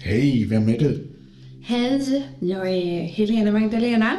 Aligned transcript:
Hej, 0.00 0.44
vem 0.44 0.68
är 0.68 0.78
du? 0.78 1.06
Hej, 1.62 2.26
jag 2.40 2.68
är 2.68 3.02
Helena 3.02 3.52
Magdalena. 3.52 4.16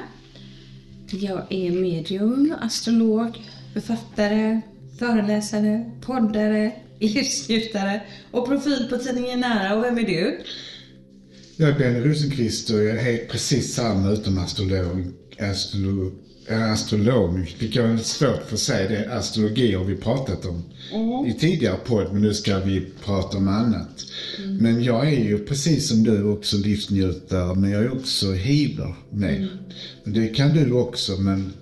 Jag 1.12 1.46
är 1.50 1.72
medium, 1.72 2.56
astrolog, 2.62 3.42
författare, 3.74 4.62
föreläsare, 5.00 5.92
poddare, 6.02 6.72
livsnjutare 7.00 8.02
och 8.32 8.48
profil 8.48 8.88
på 8.90 8.98
tidningen 8.98 9.40
Nära. 9.40 9.76
Och 9.76 9.84
vem 9.84 9.98
är 9.98 10.04
du? 10.04 10.40
Jag 11.58 11.70
är 11.70 11.80
Benny 11.80 12.00
Rosenqvist 12.00 12.70
och 12.70 12.84
jag 12.84 13.08
är 13.08 13.28
precis 13.28 13.74
samma 13.74 14.12
utom 14.12 14.38
astrolog. 14.38 15.06
Astrolog, 15.40 16.14
äh, 16.50 16.72
astrolog 16.72 17.48
fick 17.48 17.76
jag 17.76 18.00
svårt 18.00 18.44
för 18.48 18.54
att 18.54 18.60
säga 18.60 18.90
det. 18.90 19.14
Astrologi 19.18 19.74
har 19.74 19.84
vi 19.84 19.96
pratat 19.96 20.46
om 20.46 20.64
i 21.28 21.34
tidigare 21.34 21.78
podd, 21.86 22.14
men 22.14 22.22
nu 22.22 22.34
ska 22.34 22.60
vi 22.60 22.86
prata 23.06 23.38
om 23.38 23.48
annat. 23.48 24.06
Men 24.60 24.84
jag 24.84 25.08
är 25.08 25.24
ju 25.24 25.46
precis 25.46 25.90
som 25.90 26.04
du 26.04 26.24
också 26.24 26.58
livsnjutare, 26.58 27.56
men 27.56 27.72
jag 27.72 27.84
är 27.84 27.94
också 27.94 28.32
healer 28.32 28.96
med. 29.10 29.48
Men 30.04 30.14
Det 30.14 30.28
kan 30.28 30.54
du 30.54 30.72
också, 30.72 31.12
men 31.22 31.54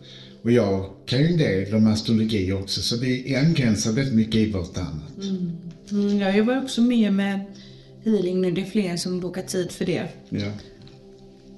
och 0.42 0.52
jag 0.52 0.90
kan 1.06 1.20
ju 1.20 1.26
en 1.28 1.38
del 1.38 1.76
om 1.76 1.88
astrologi 1.88 2.52
också, 2.52 2.81
så 2.81 2.98
vi 2.98 3.36
angränsar 3.36 3.92
väldigt 3.92 4.16
mycket 4.16 4.36
i 4.36 4.52
vartannat. 4.52 5.23
Mm, 5.92 6.20
jag 6.20 6.38
jobbar 6.38 6.62
också 6.64 6.81
mer 6.81 7.12
med 7.12 7.40
healing 8.06 8.42
nu. 8.42 8.52
Det 8.52 8.62
är 8.62 8.66
fler 8.66 8.98
som 8.98 9.20
bokar 9.20 9.42
tid 9.42 9.72
för 9.72 9.86
det. 9.86 10.08
Ja. 10.30 10.52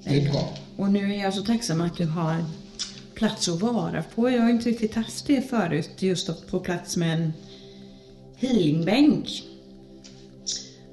Det 0.04 0.20
är 0.20 0.30
bra. 0.30 0.58
Och 0.76 0.92
nu 0.92 1.14
är 1.14 1.22
jag 1.22 1.34
så 1.34 1.42
tacksam 1.42 1.80
att 1.80 1.96
du 1.96 2.04
har 2.04 2.44
plats 3.20 3.48
att 3.48 3.60
vara 3.60 4.04
på. 4.14 4.30
Jag 4.30 4.42
har 4.42 4.50
inte 4.50 4.68
riktigt 4.68 4.94
haft 4.94 5.26
det 5.26 5.50
förut, 5.50 5.90
just 5.98 6.22
stått 6.22 6.46
på 6.46 6.60
plats 6.60 6.96
med 6.96 7.14
en 7.14 7.32
healingbänk. 8.36 9.42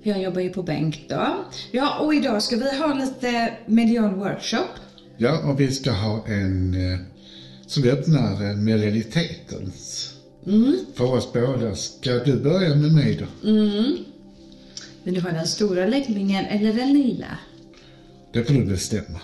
Jag 0.04 0.22
jobbar 0.22 0.42
ju 0.42 0.50
på 0.50 0.64
bänk 0.64 1.06
då. 1.10 1.36
Ja, 1.72 2.00
och 2.00 2.16
idag 2.16 2.44
ska 2.44 2.56
vi 2.56 2.78
ha 2.78 2.94
lite 2.94 3.54
medial 3.66 4.16
workshop. 4.16 4.74
Ja, 5.18 5.50
och 5.50 5.60
vi 5.60 5.72
ska 5.72 5.92
ha 5.92 6.28
en 6.28 6.74
eh, 6.74 7.00
som 7.68 7.84
vi 7.84 7.92
öppnar 7.92 8.50
eh, 8.50 8.58
med 8.58 8.80
realitetens. 8.80 10.14
För 10.96 11.14
oss 11.14 11.34
båda. 11.34 11.76
Ska 11.76 12.12
du 12.12 12.44
börja 12.44 12.76
med 12.76 12.92
mig 12.92 13.16
då? 13.16 13.52
Vill 15.04 15.14
du 15.14 15.22
ha 15.22 15.32
den 15.32 15.48
stora 15.48 15.86
läggningen 15.86 16.46
eller 16.46 16.74
den 16.74 16.94
lilla? 16.94 17.38
Det 18.34 18.44
får 18.44 18.54
du 18.54 18.66
bestämma. 18.66 19.20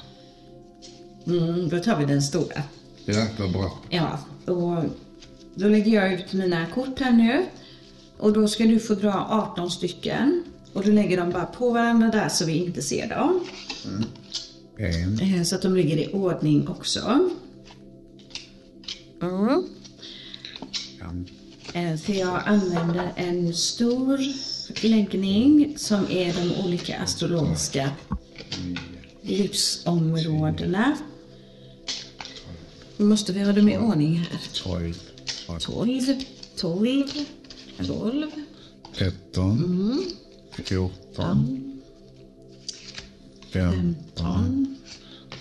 Mm, 1.28 1.70
då 1.70 1.80
tar 1.80 2.00
vi 2.00 2.06
den 2.06 2.22
stora. 2.22 2.64
Ja, 3.06 3.28
vad 3.40 3.52
bra. 3.52 3.78
Ja, 3.90 4.20
och 4.46 4.84
då 5.56 5.68
lägger 5.68 5.92
jag 5.92 6.14
ut 6.14 6.34
mina 6.34 6.66
kort 6.66 7.00
här 7.00 7.12
nu. 7.12 7.46
Och 8.18 8.34
då 8.34 8.48
ska 8.48 8.64
du 8.64 8.80
få 8.80 8.94
dra 8.96 9.28
18 9.54 9.72
stycken. 9.72 10.44
Och 10.73 10.84
du 10.84 10.92
lägger 10.92 11.18
dem 11.18 11.31
bara 11.31 11.46
på 11.46 11.70
varandra 11.70 12.08
där 12.08 12.30
så 12.30 12.46
vi 12.46 12.54
inte 12.66 12.81
ser 12.81 13.08
dem. 13.09 13.40
En, 14.78 15.20
Eh, 15.38 15.44
Så 15.44 15.56
att 15.56 15.62
de 15.62 15.76
ligger 15.76 15.98
i 15.98 16.14
ordning 16.14 16.68
också. 16.68 17.30
Mm. 19.22 19.64
Eh, 21.74 21.98
Så 22.00 22.12
jag 22.12 22.42
använder 22.46 23.12
en 23.16 23.54
stor 23.54 24.20
läggning 24.88 25.74
som 25.78 26.06
är 26.09 26.34
de 26.34 26.64
olika 26.66 26.98
astrologiska 27.00 27.90
livsområdena. 29.22 30.98
Nu 32.98 33.06
måste 33.06 33.34
vi 33.34 33.40
ha 33.44 33.52
dem 33.52 33.70
i 33.70 33.78
ordning 33.78 34.16
här. 34.18 34.40
tolv, 34.64 35.00
12, 35.60 35.94
12, 36.56 37.14
12, 37.86 38.32
tretton, 38.96 40.06
fjorton, 40.64 41.82
femton, 43.52 44.76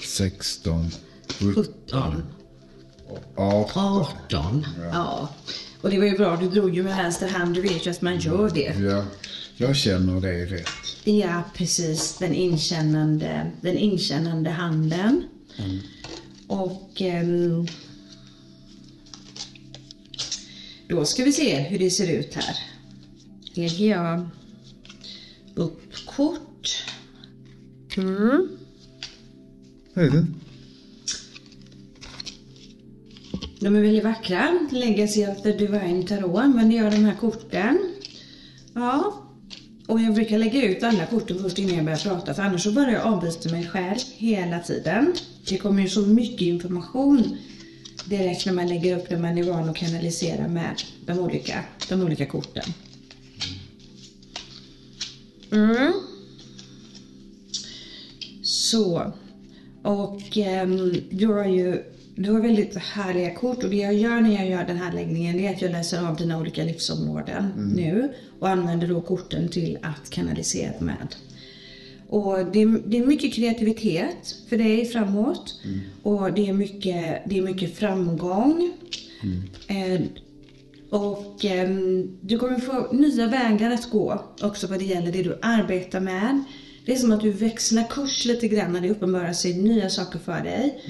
sexton, 0.05 0.91
sjutton, 1.41 2.23
17, 3.09 3.33
arton. 3.37 4.07
18. 4.31 4.67
Ja. 4.93 5.29
Och 5.81 5.91
det 5.91 5.99
var 5.99 6.07
ju 6.07 6.17
bra, 6.17 6.37
du 6.37 6.49
drog 6.49 6.77
ju 6.77 6.83
med 6.83 6.97
vänster 6.97 7.29
hand, 7.29 7.55
du 7.55 7.61
vet 7.61 7.87
ju 7.87 7.91
att 7.91 8.03
man 8.03 8.19
gör 8.19 8.51
det. 8.51 8.79
Ja, 8.81 9.05
jag 9.57 9.77
känner 9.77 10.21
det 10.21 10.29
är 10.29 10.47
rätt. 10.47 10.69
Ja, 11.05 11.43
precis. 11.55 12.17
Den 12.19 12.35
inkännande, 12.35 13.51
den 13.61 13.77
inkännande 13.79 14.51
handen. 14.51 15.25
Och 16.53 17.01
ehm, 17.01 17.67
då 20.89 21.05
ska 21.05 21.25
vi 21.25 21.33
se 21.33 21.61
hur 21.61 21.79
det 21.79 21.91
ser 21.91 22.19
ut 22.19 22.35
här. 22.35 22.57
Lägger 23.55 23.91
jag 23.91 24.29
upp 25.55 26.07
kort. 26.07 26.85
Mm. 27.97 28.49
Vad 29.95 30.05
är 30.05 30.11
det? 30.11 30.27
De 33.61 33.77
är 33.77 33.83
väldigt 33.83 34.05
vackra. 34.05 34.69
Legacy 34.71 35.27
of 35.27 35.43
the 35.43 35.53
Divine 35.53 36.07
Tarot 36.07 36.41
använder 36.41 36.77
jag 36.77 36.93
de 36.93 37.05
här 37.05 37.17
korten. 37.17 37.95
Ja. 38.75 39.22
Och 39.93 40.01
jag 40.01 40.15
brukar 40.15 40.39
lägga 40.39 40.63
ut 40.63 40.83
alla 40.83 41.07
korten 41.07 41.39
först 41.43 41.59
innan 41.59 41.75
jag 41.75 41.85
börjar 41.85 41.99
prata 41.99 42.35
för 42.35 42.43
annars 42.43 42.63
så 42.63 42.73
börjar 42.73 42.93
jag 42.93 43.03
avbryta 43.03 43.49
mig 43.49 43.69
själv 43.69 43.99
hela 44.17 44.59
tiden. 44.59 45.15
Det 45.49 45.59
kommer 45.59 45.83
ju 45.83 45.89
så 45.89 46.01
mycket 46.01 46.41
information 46.41 47.37
direkt 48.05 48.47
när 48.47 48.53
man 48.53 48.69
lägger 48.69 48.99
upp 48.99 49.11
när 49.11 49.19
man 49.19 49.39
är 49.39 49.43
van 49.43 49.69
att 49.69 49.77
kanalisera 49.77 50.49
med 50.49 50.83
de 51.07 51.19
olika, 51.19 51.65
de 51.89 52.03
olika 52.03 52.27
korten. 52.27 52.65
Mm. 55.53 55.93
Så. 58.43 59.13
Och 59.83 60.37
ehm, 60.37 60.73
um, 60.73 60.97
du 61.11 61.27
har 61.27 61.45
ju 61.45 61.83
du 62.15 62.31
har 62.31 62.41
väldigt 62.41 62.77
härliga 62.77 63.35
kort 63.35 63.65
och 63.65 63.71
det 63.71 63.77
jag 63.77 63.95
gör 63.95 64.21
när 64.21 64.35
jag 64.35 64.49
gör 64.49 64.65
den 64.65 64.77
här 64.77 64.93
läggningen 64.93 65.41
är 65.41 65.55
att 65.55 65.63
jag 65.63 65.71
läser 65.71 66.09
av 66.09 66.17
dina 66.17 66.39
olika 66.39 66.65
livsområden 66.65 67.53
nu 67.75 68.13
och 68.41 68.49
använder 68.49 68.87
då 68.87 69.01
korten 69.01 69.49
till 69.49 69.79
att 69.83 70.11
kanalisera 70.11 70.73
med. 70.81 71.15
Och 72.09 72.53
det 72.53 72.63
är, 72.63 72.83
det 72.87 72.99
är 72.99 73.07
mycket 73.07 73.35
kreativitet 73.35 74.37
för 74.49 74.59
dig 74.59 74.87
framåt 74.87 75.61
och 76.03 76.33
det 76.33 76.49
är 76.49 76.53
mycket, 76.53 77.23
det 77.27 77.39
är 77.39 77.43
mycket 77.43 77.77
framgång. 77.79 78.73
Eh, 79.69 80.01
och 80.91 81.45
ehm, 81.45 82.19
du 82.21 82.39
kommer 82.39 82.59
få 82.59 82.93
nya 82.93 83.27
vägar 83.27 83.71
att 83.71 83.91
gå 83.91 84.25
också 84.43 84.67
vad 84.67 84.79
det 84.79 84.85
gäller 84.85 85.13
det 85.13 85.23
du 85.23 85.39
arbetar 85.43 86.01
med. 86.01 86.45
Det 86.87 86.93
är 86.93 86.97
som 86.97 87.13
att 87.13 87.21
du 87.21 87.31
växlar 87.31 87.85
kurs 87.91 88.25
lite 88.25 88.49
grann 88.49 88.73
när 88.73 88.81
det 88.81 88.91
uppenbarar 88.91 89.33
sig 89.33 89.55
nya 89.55 89.91
saker 89.91 90.19
för 90.19 90.41
dig. 90.41 90.83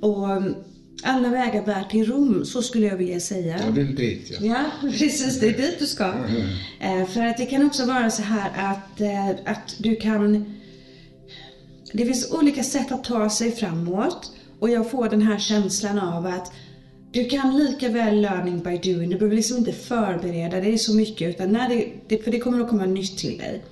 Och 0.00 0.30
ehm, 0.30 0.54
alla 1.02 1.28
vägar 1.28 1.64
bär 1.64 1.84
till 1.90 2.06
Rom, 2.06 2.44
så 2.44 2.62
skulle 2.62 2.86
jag 2.86 2.96
vilja 2.96 3.20
säga. 3.20 3.60
Ja, 3.66 3.70
det 3.70 3.80
är 3.80 3.84
dit 3.84 4.30
ja. 4.30 4.46
Ja, 4.46 4.88
precis. 4.90 5.40
Det 5.40 5.48
är 5.48 5.56
dit 5.56 5.78
du 5.78 5.86
ska. 5.86 6.14
Eh, 6.80 7.06
för 7.06 7.26
att 7.26 7.36
det 7.36 7.46
kan 7.46 7.66
också 7.66 7.86
vara 7.86 8.10
så 8.10 8.22
här 8.22 8.50
att, 8.72 9.00
eh, 9.00 9.52
att 9.52 9.74
du 9.78 9.96
kan... 9.96 10.54
Det 11.92 12.04
finns 12.06 12.32
olika 12.32 12.62
sätt 12.62 12.92
att 12.92 13.04
ta 13.04 13.30
sig 13.30 13.52
framåt. 13.52 14.32
Och 14.58 14.70
jag 14.70 14.90
får 14.90 15.08
den 15.08 15.22
här 15.22 15.38
känslan 15.38 15.98
av 15.98 16.26
att 16.26 16.52
du 17.12 17.24
kan 17.24 17.56
lika 17.56 17.88
väl 17.88 18.20
learning 18.20 18.60
by 18.60 18.92
doing. 18.92 19.10
Du 19.10 19.16
behöver 19.16 19.36
liksom 19.36 19.56
inte 19.56 19.72
förbereda 19.72 20.60
dig 20.60 20.78
så 20.78 20.94
mycket. 20.94 21.28
Utan 21.28 21.52
när 21.52 21.68
det, 21.68 21.88
det, 22.08 22.24
för 22.24 22.30
det 22.30 22.38
kommer 22.38 22.60
att 22.60 22.70
komma 22.70 22.86
nytt 22.86 23.18
till 23.18 23.38
dig. 23.38 23.62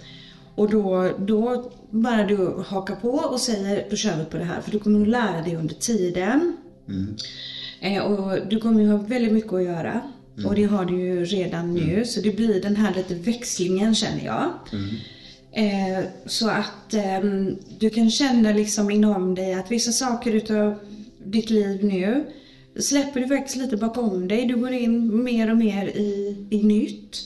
Och 0.54 0.70
då, 0.70 1.10
då 1.18 1.70
bara 1.90 2.26
du 2.26 2.54
hakar 2.66 2.94
på 2.94 3.10
och 3.10 3.40
säger 3.40 3.86
då 3.90 3.96
kör 3.96 4.18
vi 4.18 4.24
på 4.24 4.36
det 4.36 4.44
här. 4.44 4.60
För 4.60 4.70
du 4.70 4.78
kommer 4.78 5.02
att 5.02 5.08
lära 5.08 5.42
dig 5.42 5.56
under 5.56 5.74
tiden. 5.74 6.56
Eh, 7.80 8.02
och 8.02 8.48
du 8.48 8.60
kommer 8.60 8.80
ju 8.80 8.88
ha 8.88 8.98
väldigt 8.98 9.32
mycket 9.32 9.52
att 9.52 9.64
göra. 9.64 10.00
Och 10.46 10.54
det 10.54 10.64
har 10.64 10.84
du 10.84 11.00
ju 11.00 11.24
redan 11.24 11.74
nu. 11.74 12.04
Så 12.04 12.20
det 12.20 12.36
blir 12.36 12.62
den 12.62 12.76
här 12.76 12.94
lite 12.94 13.14
växlingen 13.14 13.94
känner 13.94 14.24
jag. 14.24 14.50
Eh, 15.52 16.04
så 16.26 16.48
att 16.48 16.94
ehm, 16.94 17.56
du 17.78 17.90
kan 17.90 18.10
känna 18.10 18.52
liksom 18.52 18.90
inom 18.90 19.34
dig 19.34 19.54
att 19.54 19.70
vissa 19.70 19.92
saker 19.92 20.32
utav 20.32 20.74
ditt 21.24 21.50
liv 21.50 21.84
nu 21.84 22.24
släpper 22.78 23.20
du 23.20 23.28
faktiskt 23.28 23.56
lite 23.56 23.76
bakom 23.76 24.28
dig. 24.28 24.46
Du 24.46 24.56
går 24.56 24.72
in 24.72 25.24
mer 25.24 25.50
och 25.50 25.56
mer 25.56 25.86
i, 25.86 26.36
i 26.50 26.62
nytt. 26.62 27.22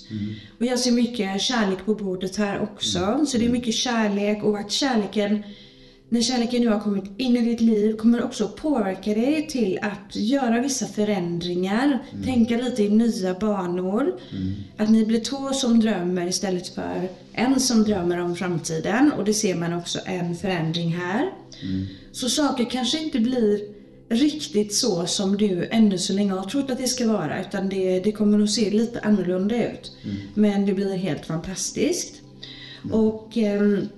Och 0.59 0.67
jag 0.67 0.79
ser 0.79 0.93
mycket 0.93 1.41
kärlek 1.41 1.85
på 1.85 1.95
bordet 1.95 2.37
här 2.37 2.61
också. 2.61 3.25
Så 3.27 3.39
det 3.39 3.47
är 3.47 3.51
mycket 3.51 3.75
kärlek 3.75 4.45
och 4.45 4.59
att 4.59 4.71
kärleken 4.71 5.43
när 6.11 6.21
kärleken 6.21 6.61
nu 6.61 6.69
har 6.69 6.81
kommit 6.81 7.05
in 7.17 7.37
i 7.37 7.41
ditt 7.41 7.61
liv 7.61 7.97
kommer 7.97 8.25
också 8.25 8.49
påverka 8.49 9.15
dig 9.15 9.47
till 9.47 9.79
att 9.83 10.17
göra 10.17 10.61
vissa 10.61 10.87
förändringar. 10.87 11.99
Tänka 12.25 12.57
lite 12.57 12.83
i 12.83 12.89
nya 12.89 13.35
banor. 13.35 14.21
Att 14.77 14.91
ni 14.91 15.07
blir 15.07 15.21
två 15.21 15.53
som 15.53 15.81
drömmer 15.81 16.27
istället 16.27 16.69
för 16.69 17.09
en 17.33 17.61
som 17.61 17.85
drömmer 17.85 18.19
om 18.19 18.37
framtiden. 18.37 19.13
Och 19.13 19.25
det 19.25 19.35
ser 19.35 19.55
man 19.55 19.73
också 19.73 19.99
en 20.05 20.37
förändring 20.37 20.93
här. 20.97 21.31
Så 22.13 22.29
saker 22.29 22.65
kanske 22.65 23.03
inte 23.03 23.19
blir 23.19 23.78
riktigt 24.09 24.75
så 24.75 25.07
som 25.07 25.37
du 25.37 25.69
ännu 25.71 25.99
så 25.99 26.13
länge 26.13 26.33
har 26.33 26.45
trott 26.45 26.71
att 26.71 26.79
det 26.79 26.89
ska 26.89 27.07
vara. 27.13 27.41
Utan 27.41 27.69
det, 27.69 28.01
det 28.01 28.13
kommer 28.13 28.43
att 28.43 28.51
se 28.51 28.71
lite 28.71 29.01
annorlunda 29.01 29.73
ut. 29.73 29.93
Men 30.35 30.67
det 30.67 30.73
blir 30.73 30.97
helt 30.97 31.27
fantastiskt. 31.27 32.23
Och 32.93 33.37
ehm, 33.37 33.89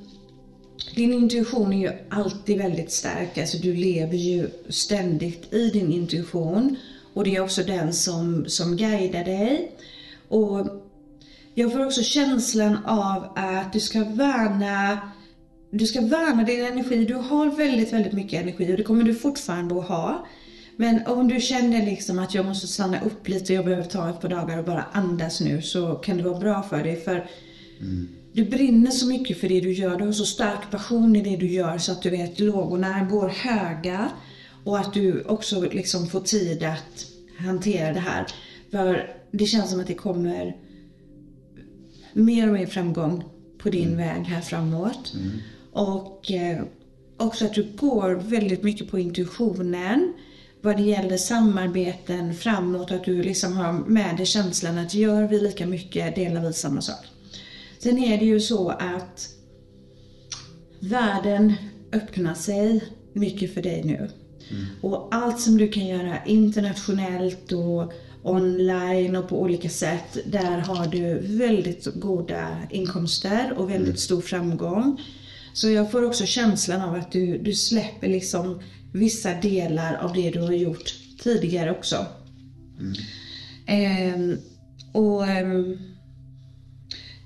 din 0.94 1.12
intuition 1.12 1.72
är 1.72 1.78
ju 1.78 1.92
alltid 2.08 2.58
väldigt 2.58 2.92
stark. 2.92 3.38
Alltså 3.38 3.58
du 3.58 3.74
lever 3.74 4.16
ju 4.16 4.50
ständigt 4.68 5.54
i 5.54 5.70
din 5.70 5.92
intuition. 5.92 6.76
Och 7.14 7.24
det 7.24 7.36
är 7.36 7.40
också 7.40 7.62
den 7.62 7.92
som, 7.92 8.44
som 8.48 8.76
guidar 8.76 9.24
dig. 9.24 9.72
Och 10.28 10.66
jag 11.54 11.72
får 11.72 11.86
också 11.86 12.02
känslan 12.02 12.84
av 12.84 13.32
att 13.36 13.72
du 13.72 13.80
ska 13.80 14.04
värna 14.04 14.98
du 15.70 15.86
ska 15.86 16.00
värna 16.00 16.44
din 16.44 16.64
energi. 16.64 17.04
Du 17.04 17.14
har 17.14 17.56
väldigt, 17.56 17.92
väldigt 17.92 18.12
mycket 18.12 18.42
energi 18.42 18.72
och 18.72 18.76
det 18.76 18.82
kommer 18.82 19.04
du 19.04 19.14
fortfarande 19.14 19.78
att 19.78 19.88
ha. 19.88 20.26
Men 20.76 21.06
om 21.06 21.28
du 21.28 21.40
känner 21.40 21.86
liksom 21.86 22.18
att 22.18 22.34
jag 22.34 22.46
måste 22.46 22.66
stanna 22.66 23.00
upp 23.00 23.28
lite, 23.28 23.54
jag 23.54 23.64
behöver 23.64 23.84
ta 23.84 24.10
ett 24.10 24.20
par 24.20 24.28
dagar 24.28 24.58
och 24.58 24.64
bara 24.64 24.82
andas 24.92 25.40
nu, 25.40 25.62
så 25.62 25.94
kan 25.94 26.16
det 26.16 26.22
vara 26.22 26.38
bra 26.38 26.62
för 26.62 26.84
dig. 26.84 26.96
För 27.00 27.26
mm. 27.80 28.08
du 28.32 28.44
brinner 28.44 28.90
så 28.90 29.06
mycket 29.06 29.40
för 29.40 29.48
det 29.48 29.60
du 29.60 29.72
gör, 29.72 29.98
du 29.98 30.04
har 30.04 30.12
så 30.12 30.24
stark 30.24 30.70
passion 30.70 31.16
i 31.16 31.22
det 31.22 31.36
du 31.36 31.46
gör 31.46 31.78
så 31.78 31.92
att 31.92 32.02
du 32.02 32.10
vet, 32.10 32.40
lågorna 32.40 33.04
går 33.10 33.28
höga. 33.28 34.10
Och 34.64 34.78
att 34.78 34.94
du 34.94 35.22
också 35.22 35.60
liksom 35.60 36.06
får 36.06 36.20
tid 36.20 36.62
att 36.62 37.06
hantera 37.38 37.92
det 37.92 38.00
här. 38.00 38.26
För 38.70 39.16
det 39.30 39.46
känns 39.46 39.70
som 39.70 39.80
att 39.80 39.86
det 39.86 39.94
kommer 39.94 40.56
mer 42.12 42.46
och 42.46 42.52
mer 42.52 42.66
framgång 42.66 43.24
på 43.58 43.70
din 43.70 43.92
mm. 43.92 43.98
väg 43.98 44.24
här 44.26 44.40
framåt. 44.40 45.14
Mm. 45.14 45.30
Och 45.72 46.30
eh, 46.30 46.62
också 47.16 47.44
att 47.44 47.54
du 47.54 47.72
går 47.76 48.14
väldigt 48.14 48.62
mycket 48.62 48.90
på 48.90 48.98
intuitionen 48.98 50.14
vad 50.62 50.76
det 50.76 50.82
gäller 50.82 51.16
samarbeten 51.16 52.34
framåt, 52.34 52.90
att 52.90 53.04
du 53.04 53.22
liksom 53.22 53.52
har 53.52 53.72
med 53.72 54.16
dig 54.16 54.26
känslan 54.26 54.78
att 54.78 54.94
gör 54.94 55.28
vi 55.28 55.40
lika 55.40 55.66
mycket, 55.66 56.14
delar 56.14 56.46
vi 56.46 56.52
samma 56.52 56.80
sak. 56.80 57.06
Sen 57.78 57.98
är 57.98 58.18
det 58.18 58.24
ju 58.24 58.40
så 58.40 58.68
att 58.68 59.28
världen 60.80 61.54
öppnar 61.92 62.34
sig 62.34 62.84
mycket 63.12 63.54
för 63.54 63.62
dig 63.62 63.82
nu. 63.84 64.10
Mm. 64.50 64.66
Och 64.80 65.08
allt 65.10 65.40
som 65.40 65.56
du 65.56 65.68
kan 65.68 65.86
göra 65.86 66.24
internationellt 66.24 67.52
och 67.52 67.92
online 68.22 69.16
och 69.16 69.28
på 69.28 69.40
olika 69.40 69.68
sätt, 69.68 70.18
där 70.26 70.58
har 70.58 70.86
du 70.86 71.18
väldigt 71.18 71.94
goda 71.94 72.56
inkomster 72.70 73.52
och 73.56 73.70
väldigt 73.70 73.88
mm. 73.88 73.96
stor 73.96 74.20
framgång. 74.20 75.00
Så 75.52 75.70
jag 75.70 75.90
får 75.90 76.04
också 76.04 76.26
känslan 76.26 76.80
av 76.80 76.94
att 76.94 77.12
du, 77.12 77.38
du 77.38 77.54
släpper 77.54 78.08
liksom 78.08 78.62
vissa 78.92 79.34
delar 79.34 79.94
av 79.94 80.12
det 80.12 80.30
du 80.30 80.40
har 80.40 80.52
gjort 80.52 80.94
tidigare 81.22 81.70
också. 81.70 82.06
Mm. 82.78 82.94
Eh, 83.66 84.38
och 84.92 85.26
eh, 85.26 85.48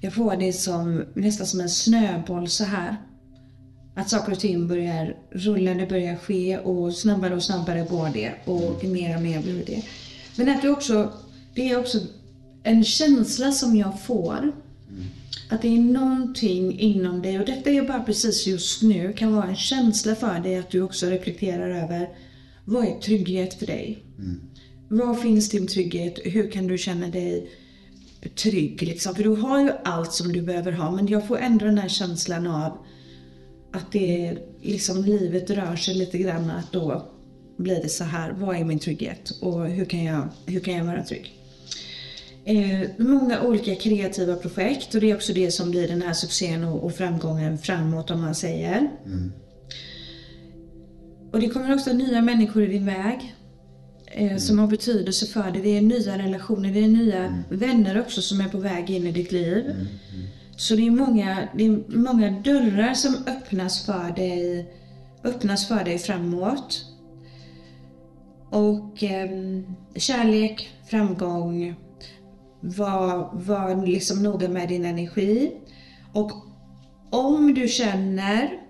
jag 0.01 0.15
får 0.15 0.37
det 0.37 0.53
som, 0.53 1.05
nästan 1.15 1.47
som 1.47 1.61
en 1.61 1.69
snöboll 1.69 2.49
så 2.49 2.65
här. 2.65 2.97
Att 3.97 4.11
saker 4.11 4.33
och 4.33 4.39
ting 4.39 4.69
börjar 4.69 5.17
rulla, 5.31 5.75
det 5.75 5.87
börjar 5.87 6.17
ske 6.17 6.59
och 6.59 6.95
snabbare 6.95 7.35
och 7.35 7.43
snabbare 7.43 7.87
går 7.91 8.11
det 8.15 8.33
och 8.45 8.85
mer 8.85 9.17
och 9.17 9.23
mer 9.23 9.43
blir 9.43 9.65
det. 9.67 9.83
Men 10.37 10.49
att 10.49 10.63
du 10.63 10.71
också, 10.71 11.13
det 11.55 11.71
är 11.71 11.79
också 11.79 11.99
en 12.63 12.85
känsla 12.85 13.53
som 13.53 13.77
jag 13.77 14.01
får. 14.03 14.53
Mm. 14.95 15.07
Att 15.49 15.63
det 15.63 15.69
är 15.69 15.81
någonting 15.81 16.79
inom 16.81 17.23
dig, 17.23 17.39
och 17.39 17.47
detta 17.47 17.71
är 17.71 17.83
bara 17.83 18.03
precis 18.03 18.47
just 18.47 18.83
nu, 18.83 19.13
kan 19.13 19.35
vara 19.35 19.47
en 19.47 19.57
känsla 19.57 20.15
för 20.15 20.41
dig 20.41 20.57
att 20.57 20.71
du 20.71 20.83
också 20.83 21.07
reflekterar 21.07 21.71
över 21.71 22.09
vad 22.65 22.85
är 22.85 22.99
trygghet 22.99 23.55
för 23.55 23.67
dig? 23.67 24.05
Mm. 24.19 24.41
Var 24.89 25.15
finns 25.15 25.49
din 25.49 25.67
trygghet? 25.67 26.19
Hur 26.25 26.51
kan 26.51 26.67
du 26.67 26.79
känna 26.79 27.09
dig 27.09 27.51
trygg? 28.37 28.83
Liksom? 28.83 29.15
För 29.15 29.23
du 29.23 29.31
har 29.31 29.61
ju 29.61 29.71
allt 29.85 30.13
som 30.13 30.33
du 30.33 30.43
behöver 30.43 30.73
ha, 30.73 30.91
men 30.91 31.09
jag 31.09 31.29
får 31.29 31.39
ändå 31.39 31.65
den 31.65 31.79
här 31.79 31.89
känslan 31.89 32.47
av 32.47 32.79
att 33.73 33.93
det 33.93 34.27
är 34.27 34.39
liksom 34.63 35.05
livet 35.05 35.51
rör 35.51 35.77
sig 35.77 35.95
lite 35.95 36.19
grann, 36.19 36.51
att 36.51 36.73
då 36.73 37.09
blir 37.57 37.83
det 37.83 37.89
så 37.89 38.05
här, 38.05 38.33
vad 38.33 38.57
är 38.57 38.65
min 38.65 38.79
trygghet? 38.79 39.31
Och 39.41 39.67
hur 39.67 39.85
kan 39.85 40.05
jag, 40.05 40.29
hur 40.47 40.61
kan 40.61 40.75
jag 40.75 40.85
vara 40.85 41.05
trygg? 41.05 41.33
Eh, 42.47 42.89
många 42.97 43.43
olika 43.43 43.75
kreativa 43.75 44.37
projekt 44.37 44.95
och 44.95 45.01
det 45.01 45.11
är 45.11 45.15
också 45.15 45.33
det 45.33 45.51
som 45.51 45.71
blir 45.71 45.89
den 45.89 46.03
här 46.03 46.13
succén 46.13 46.65
och, 46.65 46.85
och 46.85 46.95
framgången 46.95 47.59
framåt 47.59 48.11
om 48.11 48.21
man 48.21 48.35
säger. 48.35 48.91
Mm. 49.07 49.33
Och 51.33 51.41
det 51.41 51.49
kommer 51.49 51.75
också 51.75 51.93
nya 51.93 52.23
människor 52.23 52.63
i 52.63 52.67
din 52.67 52.87
väg. 52.87 53.35
Eh, 54.07 54.23
mm. 54.23 54.39
Som 54.39 54.59
har 54.59 54.67
betydelse 54.67 55.27
för 55.27 55.51
dig. 55.51 55.63
Det 55.63 55.79
är 55.79 55.83
nya 55.83 56.19
relationer, 56.19 56.73
det 56.73 56.85
är 56.85 56.89
nya 56.89 57.25
mm. 57.25 57.43
vänner 57.49 58.01
också 58.01 58.23
som 58.23 58.41
är 58.41 58.49
på 58.49 58.59
väg 58.59 58.91
in 58.91 59.07
i 59.07 59.13
ditt 59.13 59.33
liv. 59.33 59.59
Mm, 59.59 59.77
mm. 59.77 59.89
Så 60.57 60.77
det 60.77 60.87
är, 60.87 60.91
många, 60.91 61.49
det 61.55 61.65
är 61.65 61.97
många 61.97 62.31
dörrar 62.31 62.95
som 62.95 63.15
öppnas 63.27 63.87
för 63.87 64.17
dig, 64.17 64.67
öppnas 65.25 65.69
för 65.69 65.85
dig 65.85 65.99
framåt. 65.99 66.85
Och 68.51 69.03
eh, 69.03 69.31
kärlek, 69.97 70.71
framgång, 70.87 71.75
var, 72.65 73.31
var 73.33 73.87
liksom 73.87 74.23
noga 74.23 74.49
med 74.49 74.69
din 74.69 74.85
energi. 74.85 75.53
Och 76.13 76.33
om 77.11 77.55
du 77.55 77.69
känner 77.69 78.61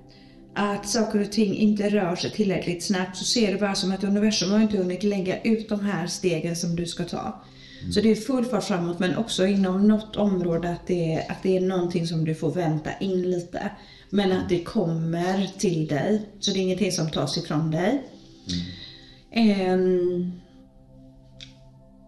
att 0.55 0.89
saker 0.89 1.21
och 1.21 1.33
ting 1.33 1.55
inte 1.55 1.91
rör 1.91 2.17
sig 2.17 2.31
tillräckligt 2.31 2.85
snabbt 2.85 3.17
så 3.17 3.25
ser 3.25 3.53
det 3.53 3.61
bara 3.61 3.75
som 3.75 3.93
att 3.93 4.05
universum 4.05 4.51
har 4.51 4.61
inte 4.61 4.77
hunnit 4.77 5.03
lägga 5.03 5.43
ut 5.43 5.69
de 5.69 5.81
här 5.81 6.07
stegen 6.07 6.57
som 6.57 6.77
du 6.77 6.87
ska 6.87 7.05
ta. 7.05 7.43
Mm. 7.81 7.93
Så 7.93 8.01
det 8.01 8.11
är 8.11 8.15
full 8.15 8.45
fart 8.45 8.65
framåt 8.65 8.99
men 8.99 9.17
också 9.17 9.47
inom 9.47 9.89
något 9.89 10.17
område 10.17 10.71
att 10.71 10.87
det, 10.87 11.15
är, 11.15 11.31
att 11.31 11.43
det 11.43 11.57
är 11.57 11.61
någonting 11.61 12.07
som 12.07 12.25
du 12.25 12.35
får 12.35 12.51
vänta 12.51 12.91
in 13.01 13.31
lite. 13.31 13.71
Men 14.11 14.33
att 14.33 14.49
det 14.49 14.65
kommer 14.65 15.51
till 15.59 15.87
dig. 15.87 16.29
Så 16.41 16.51
det 16.51 16.59
är 16.59 16.63
ingenting 16.63 16.93
som 16.93 17.11
tas 17.11 17.39
ifrån 17.39 17.71
dig. 17.71 18.03
Mm. 19.33 19.73
Um, 19.73 20.33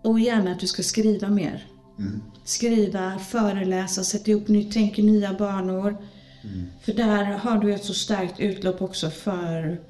och 0.04 0.20
gärna 0.20 0.52
att 0.52 0.60
du 0.60 0.66
ska 0.66 0.82
skriva 0.82 1.28
mer. 1.28 1.66
Mm. 1.98 2.22
Skriva, 2.44 3.18
föreläsa, 3.18 4.04
sätta 4.04 4.30
ihop 4.30 4.48
nytt, 4.48 4.72
tänka 4.72 5.02
nya 5.02 5.32
banor. 5.32 5.96
Mm. 6.44 6.66
För 6.82 6.92
där 6.92 7.24
har 7.24 7.58
du 7.58 7.74
ett 7.74 7.84
så 7.84 7.94
starkt 7.94 8.40
utlopp 8.40 8.82
också 8.82 9.10
för, 9.10 9.80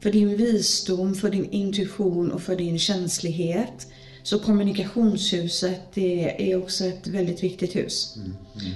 för 0.00 0.12
din 0.12 0.36
visdom, 0.36 1.14
för 1.14 1.30
din 1.30 1.50
intuition 1.50 2.32
och 2.32 2.42
för 2.42 2.56
din 2.56 2.78
känslighet. 2.78 3.86
Så 4.22 4.38
kommunikationshuset 4.38 5.80
det 5.94 6.50
är 6.52 6.58
också 6.62 6.84
ett 6.84 7.06
väldigt 7.06 7.42
viktigt 7.42 7.76
hus. 7.76 8.16
Mm. 8.16 8.36
mm. 8.60 8.72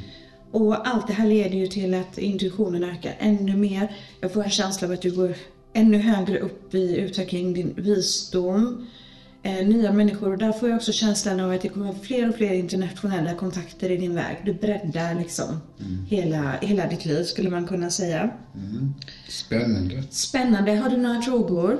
Och 0.50 0.88
allt 0.88 1.06
det 1.06 1.12
här 1.12 1.28
leder 1.28 1.56
ju 1.56 1.66
till 1.66 1.94
att 1.94 2.18
intuitionen 2.18 2.84
ökar 2.84 3.16
ännu 3.18 3.56
mer. 3.56 3.96
Jag 4.20 4.32
får 4.32 4.44
en 4.44 4.50
känsla 4.50 4.88
av 4.88 4.94
att 4.94 5.02
du 5.02 5.10
går 5.10 5.34
ännu 5.72 5.98
högre 5.98 6.38
upp 6.38 6.74
i 6.74 6.96
utveckling 6.96 7.54
din 7.54 7.74
visdom 7.76 8.86
nya 9.46 9.92
människor. 9.92 10.32
Och 10.32 10.38
där 10.38 10.52
får 10.52 10.68
jag 10.68 10.76
också 10.76 10.92
känslan 10.92 11.40
av 11.40 11.50
att 11.50 11.60
det 11.60 11.68
kommer 11.68 11.92
fler 11.92 12.28
och 12.28 12.34
fler 12.34 12.54
internationella 12.54 13.34
kontakter 13.34 13.90
i 13.90 13.96
din 13.96 14.14
väg. 14.14 14.36
Du 14.44 14.54
breddar 14.54 15.14
liksom 15.14 15.60
mm. 15.80 16.06
hela, 16.08 16.52
hela 16.60 16.86
ditt 16.86 17.04
liv 17.04 17.24
skulle 17.24 17.50
man 17.50 17.66
kunna 17.66 17.90
säga. 17.90 18.30
Mm. 18.54 18.94
Spännande. 19.28 20.02
Spännande. 20.10 20.72
Har 20.72 20.90
du 20.90 20.96
några 20.96 21.22
frågor? 21.22 21.78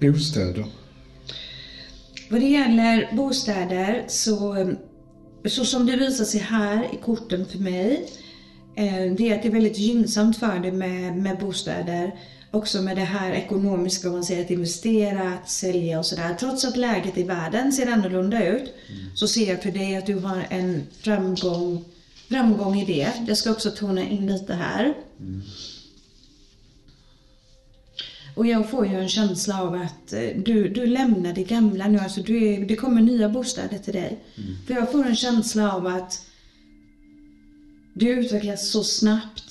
Bostäder? 0.00 0.64
Vad 2.30 2.40
det 2.40 2.46
gäller 2.46 3.16
bostäder 3.16 4.04
så, 4.08 4.72
så 5.44 5.64
som 5.64 5.86
det 5.86 5.96
visar 5.96 6.24
sig 6.24 6.40
här 6.40 6.94
i 6.94 6.96
korten 6.96 7.46
för 7.46 7.58
mig, 7.58 8.08
eh, 8.76 9.14
det 9.16 9.30
är 9.30 9.34
att 9.36 9.42
det 9.42 9.48
är 9.48 9.52
väldigt 9.52 9.78
gynnsamt 9.78 10.36
för 10.36 10.58
dig 10.58 10.72
med, 10.72 11.16
med 11.16 11.38
bostäder 11.38 12.14
också 12.54 12.82
med 12.82 12.96
det 12.96 13.04
här 13.04 13.32
ekonomiska, 13.32 14.08
om 14.08 14.14
man 14.14 14.24
säger 14.24 14.44
att 14.44 14.50
investera, 14.50 15.34
att 15.34 15.50
sälja 15.50 15.98
och 15.98 16.06
sådär. 16.06 16.36
Trots 16.40 16.64
att 16.64 16.76
läget 16.76 17.18
i 17.18 17.22
världen 17.22 17.72
ser 17.72 17.92
annorlunda 17.92 18.46
ut 18.46 18.74
mm. 18.88 19.16
så 19.16 19.28
ser 19.28 19.48
jag 19.48 19.62
för 19.62 19.70
dig 19.70 19.96
att 19.96 20.06
du 20.06 20.14
har 20.14 20.46
en 20.50 20.82
framgång, 21.00 21.84
framgång 22.28 22.80
i 22.80 22.84
det. 22.84 23.12
Jag 23.28 23.36
ska 23.36 23.50
också 23.50 23.70
tona 23.70 24.02
in 24.02 24.26
lite 24.26 24.54
här. 24.54 24.94
Mm. 25.20 25.42
Och 28.36 28.46
jag 28.46 28.70
får 28.70 28.86
ju 28.86 28.94
en 28.94 29.08
känsla 29.08 29.62
av 29.62 29.74
att 29.74 30.12
eh, 30.12 30.28
du, 30.36 30.68
du 30.68 30.86
lämnar 30.86 31.32
det 31.32 31.44
gamla 31.44 31.88
nu, 31.88 31.98
alltså 31.98 32.20
du 32.20 32.64
det 32.64 32.76
kommer 32.76 33.00
nya 33.02 33.28
bostäder 33.28 33.78
till 33.78 33.92
dig. 33.92 34.18
Mm. 34.36 34.56
För 34.66 34.74
jag 34.74 34.92
får 34.92 35.06
en 35.06 35.16
känsla 35.16 35.72
av 35.72 35.86
att 35.86 36.26
du 37.94 38.08
utvecklas 38.08 38.70
så 38.70 38.84
snabbt 38.84 39.43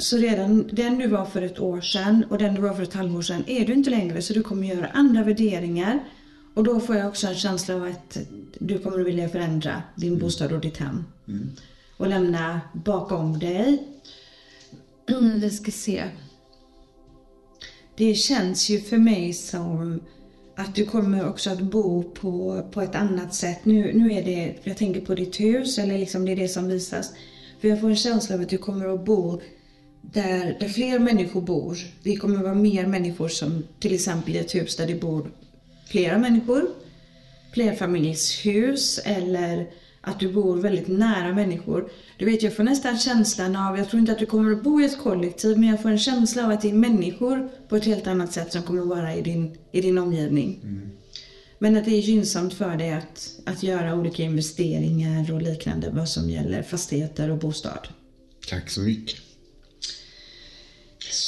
så 0.00 0.16
redan 0.16 0.68
den 0.72 0.98
du 0.98 1.06
var 1.06 1.24
för 1.24 1.42
ett 1.42 1.60
år 1.60 1.80
sedan 1.80 2.24
och 2.30 2.38
den 2.38 2.54
du 2.54 2.60
var 2.60 2.74
för 2.74 2.82
ett 2.82 2.94
halvår 2.94 3.22
sedan 3.22 3.44
är 3.46 3.66
du 3.66 3.72
inte 3.72 3.90
längre 3.90 4.22
så 4.22 4.32
du 4.32 4.42
kommer 4.42 4.66
göra 4.66 4.86
andra 4.86 5.24
värderingar. 5.24 6.04
Och 6.54 6.64
då 6.64 6.80
får 6.80 6.96
jag 6.96 7.08
också 7.08 7.26
en 7.26 7.34
känsla 7.34 7.74
av 7.74 7.84
att 7.84 8.18
du 8.58 8.78
kommer 8.78 9.00
att 9.00 9.06
vilja 9.06 9.28
förändra 9.28 9.82
din 9.96 10.08
mm. 10.08 10.20
bostad 10.20 10.52
och 10.52 10.60
ditt 10.60 10.76
hem. 10.76 11.04
Mm. 11.28 11.50
Och 11.96 12.08
lämna 12.08 12.60
bakom 12.72 13.38
dig. 13.38 13.86
Vi 15.34 15.50
ska 15.50 15.70
se. 15.70 16.04
Det 17.96 18.14
känns 18.14 18.70
ju 18.70 18.80
för 18.80 18.98
mig 18.98 19.32
som 19.32 20.00
att 20.56 20.74
du 20.74 20.84
kommer 20.84 21.28
också 21.28 21.50
att 21.50 21.60
bo 21.60 22.02
på, 22.02 22.62
på 22.72 22.80
ett 22.80 22.94
annat 22.94 23.34
sätt. 23.34 23.64
Nu, 23.64 23.92
nu 23.92 24.12
är 24.12 24.24
det, 24.24 24.54
jag 24.62 24.76
tänker 24.76 25.00
på 25.00 25.14
ditt 25.14 25.40
hus, 25.40 25.78
eller 25.78 25.98
liksom 25.98 26.24
det 26.24 26.32
är 26.32 26.36
det 26.36 26.48
som 26.48 26.68
visas. 26.68 27.12
För 27.60 27.68
jag 27.68 27.80
får 27.80 27.88
en 27.88 27.96
känsla 27.96 28.34
av 28.34 28.40
att 28.40 28.48
du 28.48 28.58
kommer 28.58 28.94
att 28.94 29.04
bo 29.04 29.40
där, 30.12 30.56
där 30.60 30.68
fler 30.68 30.98
människor 30.98 31.40
bor. 31.40 31.78
Det 32.02 32.16
kommer 32.16 32.36
att 32.36 32.42
vara 32.42 32.54
mer 32.54 32.86
människor 32.86 33.28
som 33.28 33.62
till 33.78 33.94
exempel 33.94 34.36
i 34.36 34.38
ett 34.38 34.54
hus 34.54 34.76
där 34.76 34.86
det 34.86 35.00
bor 35.00 35.30
flera 35.86 36.18
människor. 36.18 36.66
Flerfamiljshus 37.52 38.98
eller 39.04 39.66
att 40.00 40.20
du 40.20 40.32
bor 40.32 40.56
väldigt 40.56 40.88
nära 40.88 41.32
människor. 41.32 41.90
Du 42.18 42.24
vet, 42.24 42.42
jag 42.42 42.56
får 42.56 42.62
nästan 42.62 42.98
känslan 42.98 43.56
av, 43.56 43.78
jag 43.78 43.88
tror 43.88 44.00
inte 44.00 44.12
att 44.12 44.18
du 44.18 44.26
kommer 44.26 44.52
att 44.52 44.62
bo 44.62 44.80
i 44.80 44.84
ett 44.84 44.98
kollektiv, 44.98 45.58
men 45.58 45.68
jag 45.68 45.82
får 45.82 45.90
en 45.90 45.98
känsla 45.98 46.44
av 46.44 46.50
att 46.50 46.60
det 46.62 46.70
är 46.70 46.74
människor 46.74 47.50
på 47.68 47.76
ett 47.76 47.84
helt 47.84 48.06
annat 48.06 48.32
sätt 48.32 48.52
som 48.52 48.62
kommer 48.62 48.82
att 48.82 48.88
vara 48.88 49.14
i 49.14 49.22
din, 49.22 49.56
i 49.72 49.80
din 49.80 49.98
omgivning. 49.98 50.60
Men 51.58 51.76
att 51.76 51.84
det 51.84 51.90
är 51.90 52.00
gynnsamt 52.00 52.54
för 52.54 52.76
dig 52.76 52.92
att, 52.92 53.30
att 53.46 53.62
göra 53.62 53.94
olika 53.94 54.22
investeringar 54.22 55.32
och 55.32 55.42
liknande 55.42 55.90
vad 55.90 56.08
som 56.08 56.30
gäller 56.30 56.62
fastigheter 56.62 57.30
och 57.30 57.38
bostad. 57.38 57.88
Tack 58.50 58.70
så 58.70 58.80
mycket. 58.80 59.29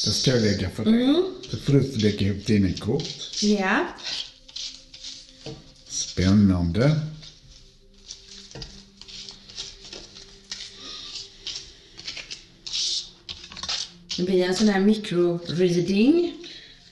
Då 0.05 0.11
ska 0.11 0.31
jag 0.31 0.43
lägga 0.43 0.71
för 0.71 0.85
dig. 0.85 1.07
Då 1.51 1.57
får 1.57 1.73
du 1.73 1.97
lägga 1.97 2.27
ihop 2.27 2.47
dina 2.47 2.73
kort. 2.73 3.43
Ja. 3.43 3.87
Spännande. 5.89 7.01
Det 14.17 14.23
blir 14.23 14.45
en 14.45 14.55
sån 14.57 14.69
här 14.69 14.81
mikro-reading. 14.81 16.33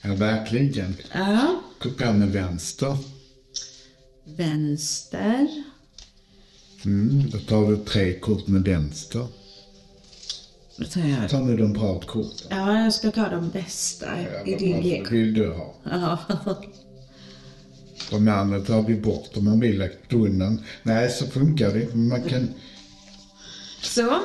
Ja, 0.01 0.15
verkligen. 0.15 0.95
Ja. 1.13 1.63
Kupa 1.79 2.13
med 2.13 2.31
vänster. 2.31 2.97
Vänster. 4.23 5.47
Mm, 6.85 7.29
då 7.29 7.39
tar 7.39 7.71
du 7.71 7.77
tre 7.85 8.19
kort 8.19 8.47
med 8.47 8.63
vänster. 8.63 9.27
Då 10.81 10.87
tar 10.87 11.01
jag... 11.01 11.29
Ta 11.29 11.39
nu 11.39 11.57
de 11.57 11.73
bra 11.73 11.99
korten. 11.99 12.47
Ja, 12.49 12.83
jag 12.83 12.93
ska 12.93 13.11
ta 13.11 13.29
de 13.29 13.49
bästa 13.49 14.07
i 14.45 14.55
din 14.55 14.81
lek. 14.81 15.11
vill 15.11 15.33
du 15.33 15.53
ha? 15.53 15.73
Ja. 15.83 16.17
De 18.09 18.27
andra 18.27 18.59
tar 18.59 18.81
vi 18.81 18.95
bort 18.95 19.37
om 19.37 19.45
man 19.45 19.59
vill 19.59 19.79
lagt 19.79 20.13
undan. 20.13 20.63
Nej, 20.83 21.09
så 21.09 21.27
funkar 21.27 21.73
det. 21.73 21.95
Man 21.95 22.23
kan... 22.23 22.49
Så. 23.81 24.19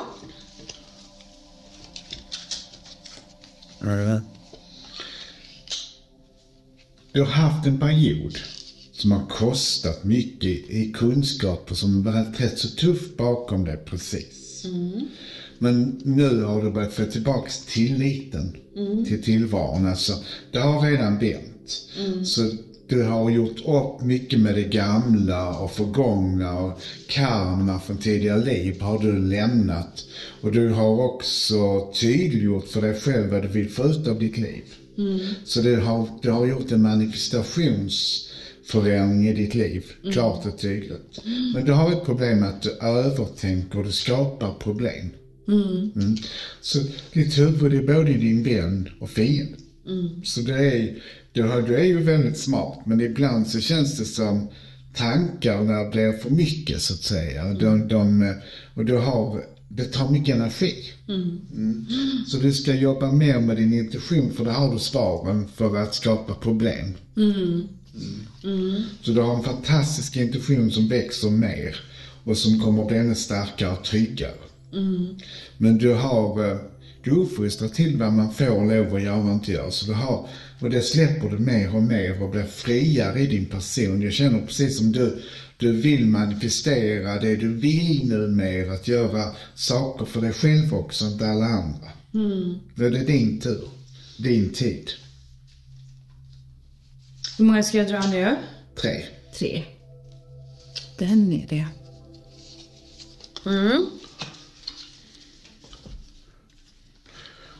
Du 7.11 7.21
har 7.21 7.31
haft 7.31 7.67
en 7.67 7.79
period 7.79 8.37
som 8.91 9.11
har 9.11 9.25
kostat 9.25 10.03
mycket 10.03 10.69
i 10.69 10.93
kunskaper 10.95 11.75
som 11.75 12.03
varit 12.03 12.39
rätt 12.39 12.59
så 12.59 12.67
tuff 12.67 13.17
bakom 13.17 13.65
dig 13.65 13.77
precis. 13.77 14.65
Men 15.59 16.01
nu 16.03 16.43
har 16.43 16.61
du 16.61 16.71
börjat 16.71 16.93
få 16.93 17.05
tillbaks 17.05 17.65
tilliten 17.65 18.55
till 19.07 19.23
tillvaron. 19.23 19.87
Alltså, 19.87 20.13
det 20.51 20.59
har 20.59 20.81
redan 20.81 21.19
vänt. 21.19 21.81
Så 22.23 22.41
du 22.87 23.03
har 23.03 23.29
gjort 23.29 23.59
upp 23.59 24.01
mycket 24.01 24.39
med 24.39 24.55
det 24.55 24.63
gamla 24.63 25.59
och 25.59 25.71
förgångna 25.71 26.59
och 26.59 26.81
karma 27.07 27.79
från 27.79 27.97
tidigare 27.97 28.45
liv 28.45 28.81
har 28.81 28.99
du 28.99 29.17
lämnat. 29.17 30.05
Och 30.41 30.51
du 30.51 30.69
har 30.69 31.13
också 31.13 31.91
tydliggjort 32.01 32.67
för 32.67 32.81
dig 32.81 32.99
själv 32.99 33.31
vad 33.31 33.41
du 33.41 33.47
vill 33.47 33.69
få 33.69 33.83
ut 33.83 34.07
av 34.07 34.19
ditt 34.19 34.37
liv. 34.37 34.63
Så 35.45 35.61
det 35.61 35.75
har, 35.75 36.07
du 36.21 36.31
har 36.31 36.47
gjort 36.47 36.71
en 36.71 36.81
manifestationsförändring 36.81 39.27
i 39.27 39.33
ditt 39.33 39.55
liv, 39.55 39.85
klart 40.13 40.45
och 40.45 40.59
tydligt. 40.59 41.21
Men 41.53 41.65
du 41.65 41.71
har 41.71 41.91
ett 41.91 42.05
problem 42.05 42.39
med 42.39 42.49
att 42.49 42.61
du 42.61 42.71
övertänker 42.81 43.79
och 43.79 43.85
du 43.85 43.91
skapar 43.91 44.53
problem. 44.59 45.09
Mm. 45.47 46.17
Så 46.61 46.79
ditt 47.13 47.37
huvud 47.37 47.73
är 47.73 47.93
både 47.93 48.13
din 48.13 48.43
vän 48.43 48.89
och 48.99 49.09
fiende. 49.09 49.57
Så 50.23 50.41
det 50.41 50.53
är, 50.53 50.97
du, 51.31 51.41
du 51.67 51.75
är 51.75 51.83
ju 51.83 51.99
väldigt 51.99 52.37
smart, 52.37 52.79
men 52.85 53.01
ibland 53.01 53.47
så 53.47 53.59
känns 53.59 53.97
det 53.97 54.05
som 54.05 54.47
tankarna 54.93 55.89
blir 55.89 56.17
för 56.17 56.29
mycket 56.29 56.81
så 56.81 56.93
att 56.93 57.03
säga. 57.03 57.53
De, 57.53 57.87
de, 57.87 58.33
och 58.73 58.85
du 58.85 58.97
har, 58.97 59.43
det 59.69 59.83
tar 59.83 60.11
mycket 60.11 60.35
energi. 60.35 60.75
Mm. 61.07 61.85
Så 62.27 62.37
du 62.37 62.53
ska 62.53 62.73
jobba 62.73 63.11
mer 63.11 63.39
med 63.39 63.57
din 63.57 63.73
intuition 63.73 64.31
för 64.33 64.45
där 64.45 64.51
har 64.51 64.73
du 64.73 64.79
svaren 64.79 65.47
för 65.55 65.77
att 65.77 65.95
skapa 65.95 66.33
problem. 66.33 66.93
Mm. 67.17 67.67
Så 69.01 69.11
du 69.11 69.21
har 69.21 69.35
en 69.35 69.43
fantastisk 69.43 70.17
intuition 70.17 70.71
som 70.71 70.87
växer 70.87 71.29
mer 71.29 71.75
och 72.23 72.37
som 72.37 72.59
kommer 72.59 72.81
att 72.81 72.87
bli 72.87 72.97
ännu 72.97 73.15
starkare 73.15 73.71
och 73.71 73.83
tryggare. 73.83 74.46
Men 75.57 75.77
du 75.77 75.93
har, 75.93 76.51
eh, 76.51 76.57
du 77.03 77.11
uppfostrar 77.11 77.67
till 77.67 77.97
vad 77.97 78.13
man 78.13 78.33
får 78.33 78.75
lov 78.75 78.95
att 78.95 79.01
göra 79.01 79.23
och 79.23 79.33
inte 79.33 79.51
göra. 79.51 79.71
Så 79.71 79.85
du 79.85 79.93
har, 79.93 80.27
och 80.59 80.69
det 80.69 80.81
släpper 80.81 81.29
du 81.29 81.37
mer 81.37 81.75
och 81.75 81.83
mer 81.83 82.23
och 82.23 82.29
blir 82.29 82.43
friare 82.43 83.19
i 83.19 83.27
din 83.27 83.45
person. 83.45 84.01
Jag 84.01 84.13
känner 84.13 84.45
precis 84.45 84.77
som 84.77 84.91
du, 84.91 85.21
du 85.57 85.71
vill 85.71 86.05
manifestera 86.05 87.19
det 87.19 87.35
du 87.35 87.53
vill 87.53 88.09
nu 88.09 88.27
mer, 88.27 88.69
att 88.71 88.87
göra 88.87 89.35
saker 89.55 90.05
för 90.05 90.21
dig 90.21 90.33
själv 90.33 90.73
också, 90.73 91.05
inte 91.05 91.27
alla 91.27 91.45
andra. 91.45 91.87
Då 92.75 92.85
är 92.85 92.91
det 92.91 93.03
din 93.03 93.39
tur, 93.39 93.67
din 94.17 94.53
tid. 94.53 94.89
Hur 97.37 97.45
många 97.45 97.63
ska 97.63 97.77
jag 97.77 97.87
dra 97.87 97.99
nu? 98.11 98.35
Tre. 98.81 99.05
Tre. 99.37 99.63
Den 100.97 101.33
är 101.33 101.45
det. 101.49 101.65
Mm. 103.45 103.85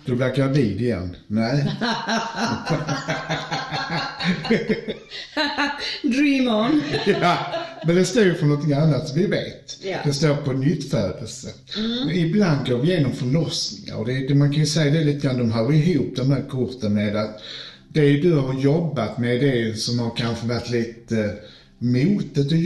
Du 0.07 0.15
blir 0.15 0.35
gravid 0.35 0.81
igen? 0.81 1.15
Nej. 1.27 1.63
Dream 6.03 6.47
on. 6.47 6.81
Ja, 7.21 7.37
men 7.85 7.95
det 7.95 8.05
står 8.05 8.23
ju 8.23 8.35
för 8.35 8.45
någonting 8.45 8.73
annat, 8.73 9.11
vi 9.15 9.25
vet. 9.25 9.77
Ja. 9.83 9.97
Det 10.03 10.13
står 10.13 10.35
på 10.35 10.53
nyttfödelse. 10.53 11.47
Men 12.05 12.15
ibland 12.15 12.67
går 12.67 12.77
vi 12.77 12.91
igenom 12.91 13.11
förlossningar 13.11 13.97
och 13.97 14.05
det, 14.05 14.35
man 14.35 14.51
kan 14.51 14.59
ju 14.59 14.65
säga 14.65 14.93
det 14.93 15.03
lite 15.03 15.27
grann, 15.27 15.37
de 15.37 15.51
hör 15.51 15.73
ihop 15.73 16.15
de 16.15 16.31
här 16.31 16.49
korten 16.49 16.93
med 16.93 17.15
att 17.15 17.41
det 17.93 18.21
du 18.21 18.33
har 18.33 18.53
jobbat 18.53 19.17
med, 19.17 19.39
det 19.39 19.79
som 19.79 19.99
har 19.99 20.15
kanske 20.15 20.47
varit 20.47 20.69
lite 20.69 21.33
motet 21.77 22.51
och 22.51 22.57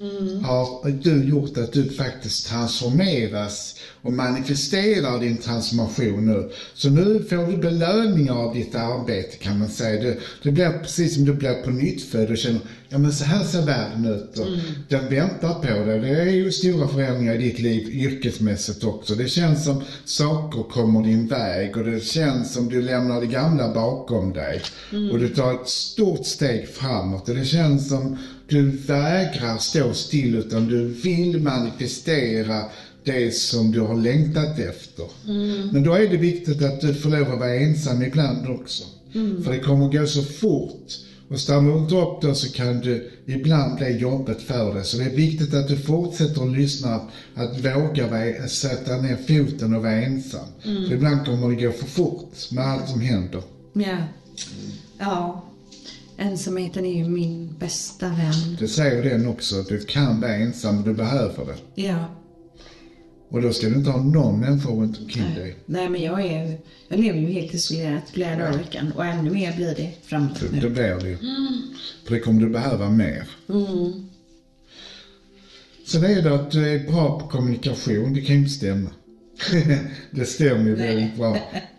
jobbet, 0.00 0.42
har 0.42 0.90
du 0.90 1.24
gjort 1.24 1.58
att 1.58 1.72
du 1.72 1.90
faktiskt 1.90 2.46
transformeras 2.46 3.76
och 4.02 4.12
manifesterar 4.12 5.20
din 5.20 5.36
transformation 5.36 6.26
nu. 6.26 6.50
Så 6.74 6.90
nu 6.90 7.24
får 7.30 7.46
du 7.46 7.56
belöningar 7.56 8.34
av 8.34 8.54
ditt 8.54 8.74
arbete 8.74 9.36
kan 9.36 9.58
man 9.58 9.68
säga. 9.68 10.02
Det, 10.02 10.18
det 10.42 10.50
blir 10.50 10.78
precis 10.78 11.14
som 11.14 11.24
du 11.24 11.34
blir 11.34 11.54
på 11.54 11.70
nytt 11.70 12.14
och 12.30 12.38
känner, 12.38 12.60
ja 12.88 12.98
men 12.98 13.12
så 13.12 13.24
här 13.24 13.44
ser 13.44 13.66
världen 13.66 14.06
ut 14.06 14.38
och 14.38 14.46
den 14.88 15.08
väntar 15.08 15.54
på 15.54 15.84
dig. 15.86 16.00
Det 16.00 16.20
är 16.20 16.30
ju 16.30 16.52
stora 16.52 16.88
förändringar 16.88 17.34
i 17.34 17.38
ditt 17.38 17.58
liv 17.58 17.88
yrkesmässigt 17.88 18.84
också. 18.84 19.14
Det 19.14 19.28
känns 19.28 19.64
som 19.64 19.82
saker 20.04 20.62
kommer 20.62 21.02
din 21.02 21.26
väg 21.26 21.76
och 21.76 21.84
det 21.84 22.04
känns 22.04 22.54
som 22.54 22.68
du 22.68 22.82
lämnar 22.82 23.20
det 23.20 23.26
gamla 23.26 23.74
bakom 23.74 24.32
dig. 24.32 24.62
Och 25.12 25.18
du 25.18 25.28
tar 25.28 25.54
ett 25.54 25.68
stort 25.68 26.26
steg 26.26 26.68
framåt 26.68 27.28
och 27.28 27.34
det 27.34 27.44
känns 27.44 27.88
som 27.88 28.18
du 28.50 28.70
vägrar 28.70 29.58
stå 29.58 29.92
still 29.94 30.34
utan 30.34 30.68
du 30.68 30.86
vill 30.86 31.42
manifestera 31.42 32.62
det 33.04 33.34
som 33.34 33.72
du 33.72 33.80
har 33.80 33.96
längtat 33.96 34.58
efter. 34.58 35.06
Men 35.72 35.82
då 35.82 35.92
är 35.94 36.08
det 36.08 36.16
viktigt 36.16 36.62
att 36.62 36.80
du 36.80 36.94
får 36.94 37.10
lov 37.10 37.32
att 37.32 37.38
vara 37.38 37.54
ensam 37.54 38.02
ibland 38.02 38.48
också. 38.48 38.84
För 39.44 39.52
det 39.52 39.58
kommer 39.58 39.86
att 39.86 39.92
gå 39.92 40.06
så 40.06 40.22
fort. 40.22 40.92
Och 41.28 41.40
stannar 41.40 41.72
du 41.72 41.78
inte 41.78 41.94
upp 41.94 42.22
då 42.22 42.34
så 42.34 42.52
kan 42.52 42.80
du 42.80 43.10
ibland 43.26 43.76
bli 43.76 43.98
jobbet 43.98 44.42
för 44.42 44.74
dig. 44.74 44.84
Så 44.84 44.96
det 44.96 45.04
är 45.04 45.16
viktigt 45.16 45.54
att 45.54 45.68
du 45.68 45.76
fortsätter 45.76 46.42
att 46.42 46.56
lyssna, 46.56 47.00
att 47.34 47.58
våga 47.58 48.06
vara, 48.06 48.48
sätta 48.48 48.96
ner 48.96 49.16
foten 49.16 49.74
och 49.74 49.82
vara 49.82 49.92
ensam. 49.92 50.46
För 50.62 50.94
ibland 50.94 51.26
kommer 51.26 51.48
det 51.48 51.66
gå 51.66 51.72
för 51.72 51.86
fort 51.86 52.34
med 52.50 52.64
allt 52.64 52.88
som 52.88 53.00
händer. 53.00 53.42
Ja. 53.72 53.96
Ja. 54.98 55.49
Ensamheten 56.20 56.84
är 56.84 56.96
ju 56.96 57.08
min 57.08 57.54
bästa 57.58 58.08
vän. 58.08 58.56
Det 58.58 58.68
säger 58.68 59.02
den 59.02 59.28
också, 59.28 59.60
att 59.60 59.68
du 59.68 59.80
kan 59.80 60.20
vara 60.20 60.34
ensam 60.34 60.82
du 60.82 60.94
behöver 60.94 61.46
det. 61.46 61.82
Ja. 61.82 62.04
Och 63.28 63.42
då 63.42 63.52
ska 63.52 63.68
du 63.68 63.74
inte 63.74 63.90
ha 63.90 64.02
någon 64.02 64.40
människa 64.40 64.68
runt 64.68 64.98
omkring 64.98 65.34
dig. 65.34 65.56
Nej 65.66 65.88
men 65.88 66.02
jag 66.02 66.26
är 66.26 66.58
jag 66.88 67.00
lever 67.00 67.18
ju 67.18 67.26
helt 67.26 67.54
isolerat 67.54 68.02
flera 68.12 68.36
dagar 68.36 68.54
i 68.54 68.56
veckan 68.56 68.92
och 68.96 69.04
ännu 69.06 69.30
mer 69.30 69.56
blir 69.56 69.74
det 69.74 69.92
framåt 70.02 70.40
Det, 70.40 70.52
nu. 70.52 70.60
det 70.60 70.70
blir 70.70 70.94
det 71.00 71.08
ju. 71.08 71.16
För 72.06 72.14
det 72.14 72.20
kommer 72.20 72.40
du 72.40 72.48
behöva 72.48 72.90
mer. 72.90 73.24
Sen 75.86 76.04
är 76.04 76.22
det 76.22 76.34
att 76.34 76.50
du 76.50 76.68
är 76.68 76.78
bra 76.90 77.20
på 77.20 77.28
kommunikation. 77.28 78.14
Det 78.14 78.20
kan 78.20 78.34
ju 78.34 78.40
inte 78.40 78.50
stämma. 78.50 78.90
det 80.10 80.24
stämmer 80.24 80.64
ju 80.64 80.74
väldigt 80.74 81.16
bra. 81.16 81.38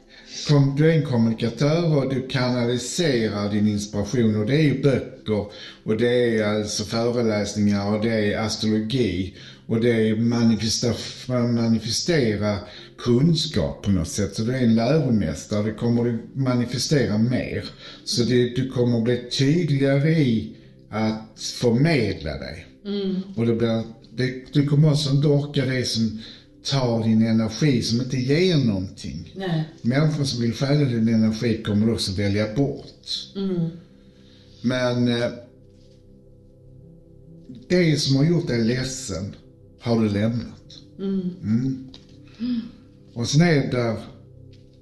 kom, 0.47 0.75
du 0.77 0.91
är 0.91 0.95
en 0.95 1.05
kommunikatör 1.05 1.97
och 1.97 2.13
du 2.13 2.27
kanaliserar 2.27 3.51
din 3.51 3.67
inspiration 3.67 4.35
och 4.35 4.45
det 4.45 4.55
är 4.55 4.63
ju 4.63 4.81
böcker 4.81 5.45
och 5.83 5.97
det 5.97 6.38
är 6.38 6.55
alltså 6.55 6.83
föreläsningar 6.83 7.95
och 7.95 8.03
det 8.03 8.33
är 8.33 8.39
astrologi 8.39 9.35
och 9.67 9.81
det 9.81 10.09
är 10.09 10.15
manifesta, 10.15 10.93
manifestera 11.27 12.57
kunskap 12.97 13.83
på 13.83 13.91
något 13.91 14.07
sätt. 14.07 14.35
Så 14.35 14.41
du 14.41 14.51
är 14.51 14.63
en 14.63 14.75
läromästare, 14.75 15.63
det 15.63 15.73
kommer 15.73 16.03
du 16.03 16.19
manifestera 16.33 17.17
mer. 17.17 17.65
Så 18.05 18.23
det, 18.23 18.55
du 18.55 18.69
kommer 18.69 19.01
bli 19.01 19.29
tydligare 19.29 20.11
i 20.11 20.55
att 20.89 21.39
förmedla 21.39 22.38
dig. 22.38 22.65
Och 23.35 23.45
det 23.45 23.55
blir, 23.55 23.83
det, 24.15 24.53
du 24.53 24.67
kommer 24.67 24.91
också 24.91 25.09
inte 25.09 25.27
orka 25.27 25.65
det 25.65 25.85
som 25.85 26.21
tar 26.63 27.03
din 27.03 27.27
energi, 27.27 27.82
som 27.82 28.01
inte 28.01 28.18
ger 28.18 28.58
någonting. 28.58 29.34
Nej. 29.36 29.70
Människor 29.82 30.24
som 30.24 30.41
vill 30.41 30.53
stjäla 30.53 30.86
din 30.86 31.08
energi 31.08 31.63
kommer 31.63 31.88
du 31.88 31.94
också 31.94 32.12
välja 32.12 32.56
bort. 32.56 33.08
Men 34.62 35.08
eh, 35.08 35.32
det 37.68 37.98
som 37.98 38.15
har 38.15 38.24
gjort 38.24 38.48
dig 38.48 38.63
ledsen 38.63 39.36
har 39.80 40.01
du 40.01 40.10
lämnat. 40.10 40.80
Mm. 41.00 41.88
Och 43.13 43.27
sen 43.27 43.41
är 43.41 43.72
det 43.72 43.98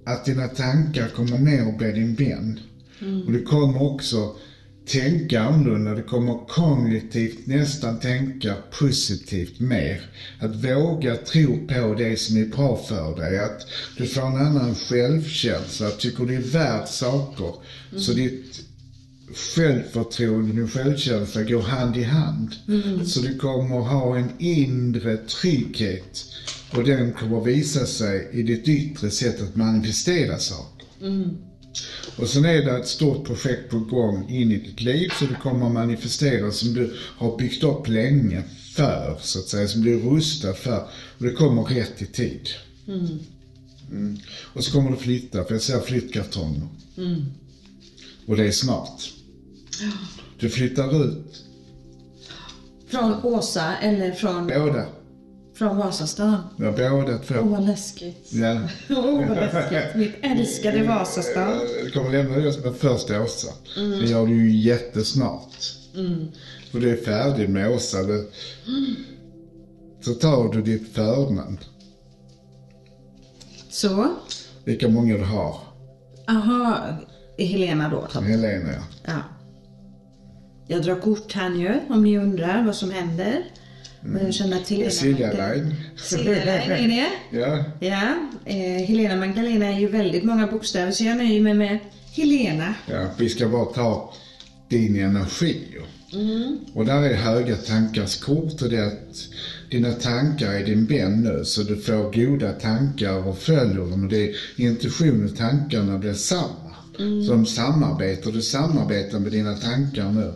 att 0.06 0.26
dina 0.26 0.48
tankar 0.48 1.08
kommer 1.08 1.38
ner 1.38 1.68
och 1.68 1.78
blir 1.78 1.94
din 1.94 2.16
vän. 2.16 2.60
Och 3.26 3.32
du 3.32 3.42
kommer 3.44 3.84
också 3.84 4.36
tänka 4.89 5.41
annorlunda. 5.41 5.96
Du 5.96 6.03
kommer 6.03 6.48
kognitivt 6.48 7.48
nästan 7.48 8.00
tänka 8.00 8.55
positivt 8.79 9.60
mer. 9.60 10.01
Att 10.39 10.55
våga 10.55 11.15
tro 11.15 11.67
på 11.67 11.93
det 11.93 12.19
som 12.19 12.38
är 12.38 12.46
bra 12.46 12.86
för 12.88 13.15
dig. 13.15 13.39
Att 13.39 13.67
du 13.98 14.05
får 14.08 14.27
en 14.27 14.48
annan 14.48 14.75
självkänsla. 14.75 15.88
Att 15.88 16.00
tycker 16.00 16.25
du 16.25 16.36
är 16.36 16.41
värd 16.41 16.88
saker. 16.88 17.53
Så 17.98 18.13
ditt 18.13 18.62
självförtroende 19.55 20.53
din 20.53 20.67
självkänsla 20.69 21.43
går 21.43 21.62
hand 21.62 21.98
i 21.98 22.03
hand. 22.03 22.55
Så 23.05 23.19
du 23.19 23.38
kommer 23.38 23.79
ha 23.79 24.17
en 24.17 24.29
inre 24.39 25.17
trygghet. 25.17 26.25
Och 26.72 26.84
den 26.84 27.12
kommer 27.13 27.41
visa 27.41 27.86
sig 27.86 28.29
i 28.34 28.43
ditt 28.43 28.67
yttre 28.67 29.10
sätt 29.10 29.41
att 29.41 29.55
manifestera 29.55 30.38
saker. 30.38 30.88
Och 32.22 32.30
sen 32.30 32.46
är 32.46 32.66
det 32.66 32.78
ett 32.78 32.88
stort 32.88 33.26
projekt 33.26 33.70
på 33.70 33.80
gång 33.80 34.30
in 34.30 34.52
i 34.52 34.58
ditt 34.58 34.82
liv 34.82 35.10
så 35.20 35.26
det 35.26 35.36
kommer 35.36 35.70
manifestera 35.70 36.52
som 36.52 36.74
du 36.74 36.94
har 37.18 37.38
byggt 37.38 37.64
upp 37.64 37.88
länge 37.88 38.44
för, 38.76 39.18
så 39.22 39.40
att 39.40 39.48
säga, 39.48 39.68
som 39.68 39.82
du 39.82 39.94
är 39.94 40.10
rustad 40.10 40.54
för. 40.54 40.88
Och 41.18 41.26
det 41.26 41.32
kommer 41.32 41.64
rätt 41.64 42.02
i 42.02 42.06
tid. 42.06 42.50
Mm. 42.88 44.18
Och 44.54 44.64
så 44.64 44.72
kommer 44.72 44.92
du 44.92 44.98
flytta, 44.98 45.44
för 45.44 45.54
jag 45.54 45.62
ser 45.62 45.80
flyttkartonger. 45.80 46.68
Och 48.26 48.38
det 48.38 48.48
är 48.48 48.52
snart. 48.52 49.14
Du 50.40 50.50
flyttar 50.50 51.06
ut, 51.06 51.46
Från 52.88 53.24
Åsa 53.24 53.78
eller 53.78 54.12
från, 54.12 54.48
båda. 54.48 54.86
Från 55.60 55.78
Vasastan? 55.78 56.38
Ja, 56.58 56.72
båda 56.72 57.18
två. 57.18 57.36
Åh, 57.39 57.48
vad 57.48 57.66
läskigt. 57.68 58.30
Ja. 58.34 58.62
Åh, 58.89 59.28
vad 59.28 59.38
läskigt. 59.38 59.96
Mitt 59.96 60.16
älskade 60.22 60.84
Vasastan. 60.84 61.60
Du 61.84 61.92
kommer 61.92 62.12
lämna 62.12 62.38
det 62.38 62.54
som 62.54 62.63
en 62.63 62.74
första 62.74 63.22
Åsa. 63.22 63.54
Det 63.75 64.06
gör 64.06 64.28
du 64.28 64.34
ju 64.34 64.60
jättesnart. 64.60 65.56
För 66.72 66.80
du 66.80 66.89
är 66.89 66.98
färdig 66.98 67.50
med 67.50 67.72
Åsa. 67.72 68.04
Det, 68.04 68.25
så 70.01 70.13
tar 70.13 70.54
du 70.54 70.62
ditt 70.62 70.94
förnamn. 70.94 71.60
Så. 73.70 74.08
Vilka 74.63 74.88
många 74.88 75.18
du 75.18 75.24
har. 75.24 75.58
Aha, 76.28 76.88
Helena 77.38 77.89
då. 77.89 78.22
Helena, 78.22 78.70
ja. 78.74 78.84
Ja. 79.06 79.20
Jag 80.68 80.84
drar 80.84 81.01
kort 81.01 81.34
här 81.34 81.50
nu 81.50 81.80
om 81.89 82.04
ni 82.04 82.18
undrar 82.18 82.66
vad 82.66 82.75
som 82.75 82.92
händer. 82.92 83.44
Men 84.01 84.25
jag 84.25 84.34
Helena 84.34 84.89
Silja 84.89 85.32
Line. 85.32 85.75
Silja 85.98 86.46
Line 86.46 86.72
är 86.72 86.88
det. 86.88 87.08
Ja. 87.39 87.63
Ja, 87.79 88.15
eh, 88.45 88.86
Helena 88.88 89.15
Magdalena 89.15 89.65
är 89.65 89.80
ju 89.80 89.88
väldigt 89.88 90.24
många 90.24 90.47
bokstäver 90.47 90.91
så 90.91 91.04
jag 91.04 91.17
nöjer 91.17 91.41
mig 91.41 91.54
med 91.54 91.80
Helena. 92.12 92.74
ja. 92.91 93.08
Vi 93.17 93.30
ska 93.30 93.47
bara 93.50 93.65
ta 93.65 94.13
din 94.69 95.00
energi. 95.00 95.67
ju. 95.74 95.82
Och 96.74 96.86
där 96.86 97.04
är 97.04 97.13
höga 97.13 97.56
tankars 97.56 98.15
kort 98.19 98.62
och 98.62 98.69
det 98.69 98.78
är 98.78 98.88
att 98.88 99.28
dina 99.71 99.91
tankar 99.91 100.54
är 100.54 100.65
din 100.65 100.86
vän 100.86 101.24
nu 101.24 101.45
så 101.45 101.63
du 101.63 101.78
får 101.78 102.12
goda 102.26 102.52
tankar 102.52 103.28
och 103.28 103.38
följer 103.38 103.76
dem. 103.76 104.04
Och 104.04 104.10
det 104.10 104.30
är 104.30 104.36
intuition 104.58 105.26
och 105.26 105.38
tankarna 105.38 105.97
blir 105.97 106.13
samma. 106.13 106.68
Så 107.00 107.32
de 107.32 107.46
samarbetar, 107.46 108.32
du 108.32 108.42
samarbetar 108.42 109.20
med 109.20 109.32
dina 109.32 109.54
tankar 109.56 110.12
nu. 110.12 110.34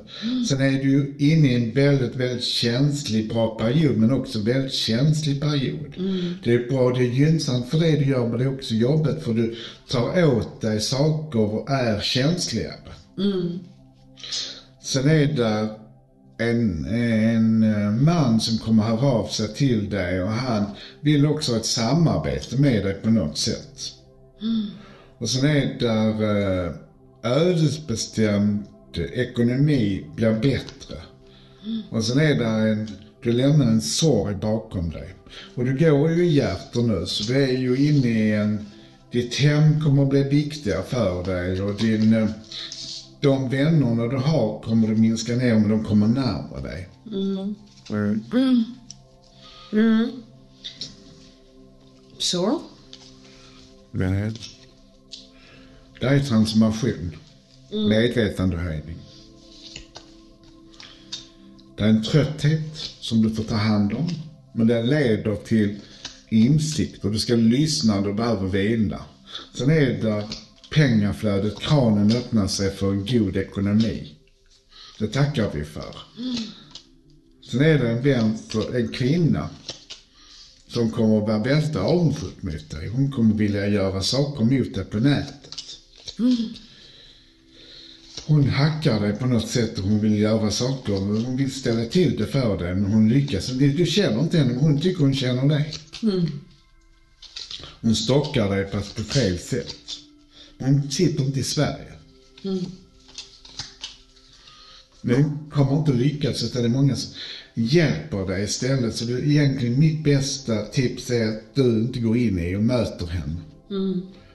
Sen 0.48 0.62
är 0.62 0.72
du 0.72 0.92
ju 0.92 1.16
inne 1.20 1.48
i 1.48 1.56
en 1.56 1.72
väldigt, 1.72 2.16
väldigt 2.16 2.44
känslig, 2.44 3.30
bra 3.30 3.58
period 3.60 3.98
men 3.98 4.12
också 4.12 4.40
väldigt 4.40 4.74
känslig 4.74 5.42
period. 5.42 5.94
Det 6.44 6.54
är 6.54 6.70
bra, 6.70 6.90
det 6.90 7.04
är 7.04 7.10
gynnsamt 7.10 7.70
för 7.70 7.80
det 7.80 7.92
du 7.96 8.06
gör 8.06 8.28
men 8.28 8.38
det 8.38 8.44
är 8.44 8.54
också 8.54 8.74
jobbigt 8.74 9.24
för 9.24 9.34
du 9.34 9.56
tar 9.90 10.26
åt 10.26 10.62
dig 10.62 10.82
saker 10.82 11.40
och 11.40 11.70
är 11.70 12.02
känsligare. 12.02 12.78
Sen 14.84 15.10
är 15.10 15.28
det 15.34 15.70
en, 16.38 16.86
en 16.86 17.64
eh, 17.64 17.92
man 17.92 18.40
som 18.40 18.58
kommer 18.58 18.84
höra 18.84 19.12
av 19.12 19.28
sig 19.28 19.54
till 19.54 19.90
dig 19.90 20.24
och 20.24 20.30
han 20.30 20.66
vill 21.02 21.26
också 21.26 21.52
ha 21.52 21.60
ett 21.60 21.66
samarbete 21.66 22.58
med 22.58 22.86
dig 22.86 22.94
på 22.94 23.10
något 23.10 23.38
sätt. 23.38 23.94
Och 25.24 25.30
sen 25.30 25.50
är 25.50 25.80
det 25.80 26.74
eh, 27.24 27.32
ödesbestämd 27.32 28.66
ekonomi 29.14 30.06
blir 30.16 30.34
bättre. 30.34 30.96
Och 31.90 32.04
sen 32.04 32.20
är 32.20 32.36
det 32.36 32.46
en, 32.46 32.90
du 33.22 33.32
lämnar 33.32 33.66
en 33.66 33.82
sorg 33.82 34.36
bakom 34.36 34.90
dig. 34.90 35.14
Och 35.56 35.66
du 35.66 35.78
går 35.78 36.12
ju 36.12 36.26
i 36.26 36.34
hjärter 36.34 36.82
nu 36.82 37.06
så 37.06 37.34
du 37.34 37.44
är 37.44 37.58
ju 37.58 37.88
inne 37.88 38.08
i 38.08 38.32
en, 38.32 38.66
ditt 39.12 39.36
hem 39.36 39.82
kommer 39.82 40.04
att 40.04 40.10
bli 40.10 40.24
viktigare 40.24 40.84
för 40.84 41.24
dig 41.24 41.62
och 41.62 41.76
din, 41.76 42.14
eh, 42.14 42.30
de 43.20 43.50
vännerna 43.50 44.08
du 44.08 44.18
har 44.18 44.62
kommer 44.62 44.88
du 44.88 44.96
minska 44.96 45.36
ner 45.36 45.54
men 45.54 45.70
de 45.70 45.84
kommer 45.84 46.08
närmare 46.08 46.62
dig. 46.62 46.90
Så. 52.18 52.62
Väl. 53.92 54.34
Det 54.34 54.53
är 56.08 56.20
transformation. 56.20 57.16
Medvetandehöjning. 57.72 58.98
Det 61.78 61.84
är 61.84 61.88
en 61.88 62.04
trötthet 62.04 62.76
som 63.00 63.22
du 63.22 63.36
får 63.36 63.44
ta 63.44 63.56
hand 63.56 63.94
om. 63.94 64.10
Men 64.54 64.68
det 64.68 64.84
leder 64.84 65.36
till 65.36 65.80
insikt 66.30 67.06
och 67.06 67.12
du 67.12 67.20
ska 67.20 67.36
lyssna 67.36 67.96
när 67.96 68.08
du 68.08 68.14
behöver 68.14 68.48
vila. 68.48 69.06
Sen 69.54 69.70
är 69.70 70.02
det 70.02 70.28
pengaflödet, 70.74 71.60
kranen 71.60 72.12
öppnar 72.12 72.48
sig 72.48 72.72
för 72.72 72.92
en 72.92 73.06
god 73.06 73.38
ekonomi. 73.38 74.16
Det 75.00 75.08
tackar 75.08 75.52
vi 75.54 75.64
för. 75.64 75.96
Sen 77.52 77.62
är 77.62 77.80
det 77.80 77.90
en 77.90 78.02
vän, 78.02 78.38
för 78.50 78.76
en 78.76 78.88
kvinna 78.88 79.50
som 80.68 80.92
kommer 80.92 81.18
att 81.18 81.28
vara 81.28 81.44
väldigt 81.44 81.76
avundsjuk 81.76 82.42
mot 82.42 82.70
dig. 82.70 82.90
Hon 82.90 83.12
kommer 83.12 83.36
vilja 83.36 83.68
göra 83.68 84.02
saker 84.02 84.44
mot 84.44 84.76
dig 84.76 84.86
på 84.86 84.98
nätet. 84.98 85.53
Hon 88.26 88.50
hackar 88.50 89.00
dig 89.00 89.14
på 89.14 89.26
något 89.26 89.50
sätt 89.50 89.78
och 89.80 89.84
hon 89.84 90.00
vill 90.00 90.20
göra 90.20 90.52
saker. 90.52 90.94
Hon 90.94 91.38
vill 91.38 91.52
ställa 91.52 91.86
till 91.86 92.18
det 92.18 92.28
för 92.28 92.58
dig 92.58 92.76
men 92.76 92.92
hon 92.92 93.10
lyckas. 93.10 93.48
Du 93.48 93.86
känner 93.86 94.20
inte 94.20 94.38
henne 94.38 94.54
men 94.54 94.60
hon 94.64 94.82
tycker 94.82 95.00
hon 95.02 95.16
känner 95.16 95.50
dig. 95.50 95.74
Hon 97.82 97.96
stockar 97.96 98.50
dig 98.50 98.72
fast 98.72 98.96
på 98.96 99.04
fel 99.04 99.40
sätt. 99.40 99.76
Hon 100.60 100.92
sitter 100.92 101.24
inte 101.24 101.40
i 101.40 101.44
Sverige. 101.44 101.94
Men 105.02 105.24
hon 105.24 105.50
kommer 105.52 105.78
inte 105.80 105.94
lyckas 105.94 106.44
utan 106.44 106.62
det 106.62 106.68
är 106.68 106.70
många 106.70 106.96
som 106.96 107.14
hjälper 107.54 108.28
dig 108.28 108.44
istället. 108.44 108.96
Så 108.96 109.06
det, 109.06 109.28
egentligen 109.28 109.80
mitt 109.80 110.04
bästa 110.04 110.66
tips 110.66 111.10
är 111.10 111.28
att 111.28 111.56
du 111.56 111.80
inte 111.82 112.00
går 112.00 112.18
in 112.18 112.40
i 112.40 112.56
och 112.56 112.64
möter 112.64 113.08
henne. 113.08 113.36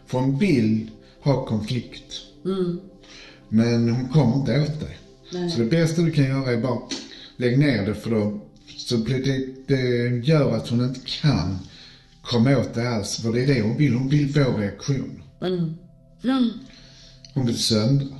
För 0.07 0.19
hon 0.19 0.39
vill 0.39 0.91
ha 1.29 1.47
konflikt. 1.47 2.13
Men 3.49 3.89
hon 3.89 4.09
kommer 4.09 4.37
inte 4.37 4.61
åt 4.61 4.81
dig. 4.81 4.99
Så 5.51 5.61
det 5.61 5.67
bästa 5.67 6.03
du 6.03 6.11
kan 6.11 6.25
göra 6.25 6.53
är 6.53 6.63
bara 6.63 6.79
lägg 7.37 7.59
ner 7.59 7.87
det 7.87 7.95
för 7.95 8.11
då 8.11 8.41
så 8.77 8.97
det, 8.97 9.47
det 9.67 10.09
gör 10.27 10.57
att 10.57 10.69
hon 10.69 10.85
inte 10.85 11.01
kan 11.01 11.59
komma 12.23 12.59
åt 12.59 12.75
det 12.75 12.89
alls. 12.89 13.17
För 13.17 13.33
det 13.33 13.43
är 13.43 13.47
det 13.47 13.63
hon 13.63 13.77
vill. 13.77 13.95
Hon 13.95 14.09
vill 14.09 14.33
få 14.33 14.59
reaktion. 14.59 15.23
Hon 17.35 17.47
vill 17.47 17.59
söndra. 17.59 18.19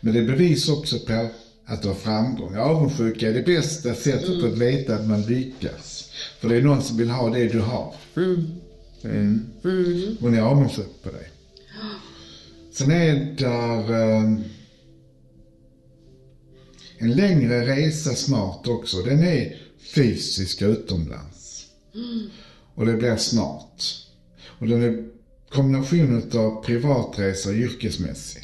Men 0.00 0.14
det 0.14 0.20
är 0.20 0.26
bevis 0.26 0.68
också 0.68 0.98
på 0.98 1.28
att 1.66 1.82
du 1.82 1.88
har 1.88 1.94
framgång. 1.94 2.56
Avundsjuka 2.56 3.28
är 3.28 3.34
det 3.34 3.42
bästa 3.42 3.94
sättet 3.94 4.44
att 4.44 4.58
veta 4.58 4.94
att 4.94 5.08
man 5.08 5.22
lyckas. 5.22 6.10
För 6.40 6.48
det 6.48 6.56
är 6.56 6.62
någon 6.62 6.82
som 6.82 6.96
vill 6.96 7.10
ha 7.10 7.30
det 7.30 7.48
du 7.48 7.60
har. 7.60 7.94
Mm. 9.04 9.40
Hon 10.20 10.34
är 10.34 10.40
avundsjuk 10.40 11.02
på 11.02 11.10
dig. 11.10 11.28
Sen 12.78 12.90
är 12.90 13.34
där 13.38 13.90
eh, 13.92 14.22
en 16.98 17.12
längre 17.12 17.66
resa 17.66 18.14
snart 18.14 18.66
också. 18.68 18.96
Den 19.02 19.22
är 19.22 19.56
fysisk 19.94 20.62
utomlands. 20.62 21.66
Och 22.74 22.86
det 22.86 22.92
blir 22.96 23.16
snart. 23.16 23.82
Och 24.58 24.68
den 24.68 24.82
är 24.82 25.04
kombinationen 25.50 26.30
av 26.34 26.64
privatresa 26.64 27.48
och 27.48 27.54
yrkesmässig. 27.54 28.42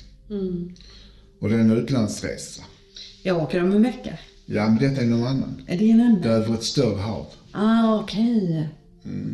Och 1.41 1.49
det 1.49 1.55
är 1.55 1.59
en 1.61 1.71
utlandsresa. 1.71 2.63
Jag 3.23 3.43
åker 3.43 3.63
om 3.63 3.73
en 3.73 3.83
vecka. 3.83 4.19
Ja, 4.47 4.67
men 4.69 4.79
detta 4.79 5.01
är 5.03 5.07
någon 5.07 5.27
annan. 5.27 5.63
Är 5.67 5.79
det 5.79 5.91
en 5.91 5.99
Det 5.99 6.05
annan? 6.05 6.23
är 6.23 6.29
över 6.29 6.55
ett 6.55 6.65
större 6.65 7.01
hav. 7.01 7.27
Ah, 7.53 8.01
okej. 8.01 8.69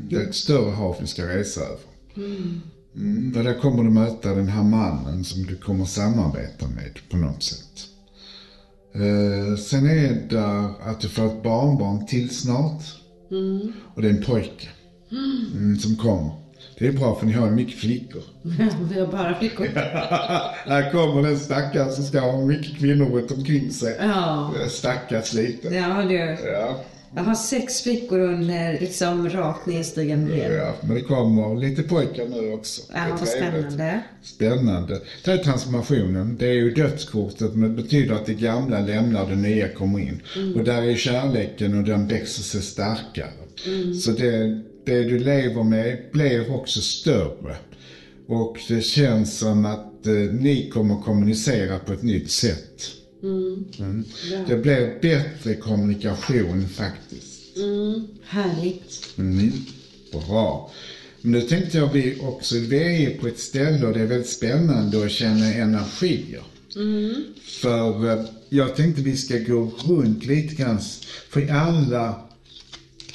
Det 0.08 0.16
är 0.16 0.20
ett 0.28 0.34
större 0.34 0.70
hav 0.70 0.96
vi 1.00 1.06
ska 1.06 1.28
resa 1.28 1.60
över. 1.60 1.78
Mm, 2.16 2.60
och 3.36 3.44
där 3.44 3.60
kommer 3.60 3.82
du 3.82 3.90
möta 3.90 4.34
den 4.34 4.48
här 4.48 4.62
mannen 4.62 5.24
som 5.24 5.46
du 5.46 5.56
kommer 5.56 5.84
samarbeta 5.84 6.66
med 6.66 7.00
på 7.10 7.16
något 7.16 7.42
sätt. 7.42 7.86
Eh, 8.94 9.56
sen 9.56 9.86
är 9.86 10.28
det 10.28 10.90
att 10.90 11.00
du 11.00 11.08
får 11.08 11.26
ett 11.26 11.42
barnbarn 11.42 12.06
till 12.06 12.30
snart. 12.30 12.82
Och 13.94 14.02
det 14.02 14.08
är 14.08 14.12
en 14.12 14.24
pojke 14.24 14.68
mm, 15.10 15.76
som 15.78 15.96
kommer. 15.96 16.30
Det 16.78 16.86
är 16.86 16.92
bra 16.92 17.14
för 17.14 17.26
ni 17.26 17.32
har 17.32 17.46
ju 17.46 17.52
mycket 17.52 17.80
flickor. 17.80 18.22
Vi 18.92 19.00
har 19.00 19.06
bara 19.06 19.34
flickor. 19.34 19.66
Här 20.68 20.92
kommer 20.92 21.22
den 21.22 21.38
stackaren 21.38 21.92
som 21.92 22.04
ska 22.04 22.20
ha 22.20 22.46
mycket 22.46 22.78
kvinnor 22.78 23.06
runt 23.06 23.30
omkring 23.30 23.70
sig. 23.70 23.96
Ja. 24.00 24.54
Stackars 24.68 25.32
lite. 25.32 25.68
Ja, 25.68 26.02
du. 26.02 26.14
Ja, 26.14 26.84
Jag 27.14 27.22
har 27.22 27.34
sex 27.34 27.82
flickor 27.82 28.20
under 28.20 28.80
liksom 28.80 29.28
rakt 29.30 29.66
nedstigande 29.66 30.36
led. 30.36 30.52
ja, 30.52 30.74
men 30.80 30.94
det 30.94 31.02
kommer 31.02 31.56
lite 31.56 31.82
pojkar 31.82 32.28
nu 32.28 32.52
också. 32.52 32.82
Det 32.92 32.98
är 32.98 33.08
Ja, 33.08 33.16
vad 33.20 33.28
spännande. 33.28 34.00
Spännande. 34.22 35.00
Det 35.24 35.30
är 35.30 35.38
transformationen. 35.38 36.36
Det 36.36 36.46
är 36.46 36.52
ju 36.52 36.70
dödskortet 36.70 37.54
men 37.54 37.76
det 37.76 37.82
betyder 37.82 38.14
att 38.14 38.26
det 38.26 38.34
gamla 38.34 38.80
lämnar, 38.80 39.30
det 39.30 39.36
nya 39.36 39.68
kommer 39.68 39.98
in. 39.98 40.22
Och 40.56 40.64
där 40.64 40.82
är 40.82 40.96
kärleken 40.96 41.78
och 41.78 41.84
den 41.84 42.08
växer 42.08 42.42
sig 42.42 42.62
starkare. 42.62 43.30
Så 44.04 44.10
det, 44.10 44.62
det 44.86 45.02
du 45.04 45.18
lever 45.18 45.62
med 45.62 45.98
blir 46.12 46.54
också 46.54 46.80
större. 46.80 47.56
Och 48.28 48.58
det 48.68 48.82
känns 48.82 49.38
som 49.38 49.66
att 49.66 50.06
eh, 50.06 50.12
ni 50.14 50.70
kommer 50.70 51.02
kommunicera 51.02 51.78
på 51.78 51.92
ett 51.92 52.02
nytt 52.02 52.30
sätt. 52.30 52.99
Mm. 53.22 54.04
Det 54.48 54.56
blir 54.56 54.98
bättre 55.02 55.54
kommunikation 55.54 56.68
faktiskt. 56.68 57.56
Mm, 57.56 58.06
härligt. 58.24 59.18
Mm, 59.18 59.52
bra. 60.12 60.70
Men 61.20 61.32
nu 61.32 61.40
tänkte 61.40 61.78
jag 61.78 61.92
vi 61.92 62.18
också, 62.20 62.58
vi 62.58 63.04
är 63.04 63.18
på 63.18 63.28
ett 63.28 63.38
ställe 63.38 63.86
och 63.86 63.92
det 63.92 64.00
är 64.00 64.06
väldigt 64.06 64.30
spännande 64.30 65.04
att 65.04 65.10
känna 65.10 65.54
energier. 65.54 66.42
För 67.44 68.10
eh, 68.10 68.24
jag 68.48 68.76
tänkte 68.76 69.02
vi 69.02 69.16
ska 69.16 69.38
gå 69.38 69.72
runt 69.86 70.26
lite 70.26 70.54
grann, 70.54 70.78
för 71.28 71.40
i 71.40 71.50
alla 71.50 72.22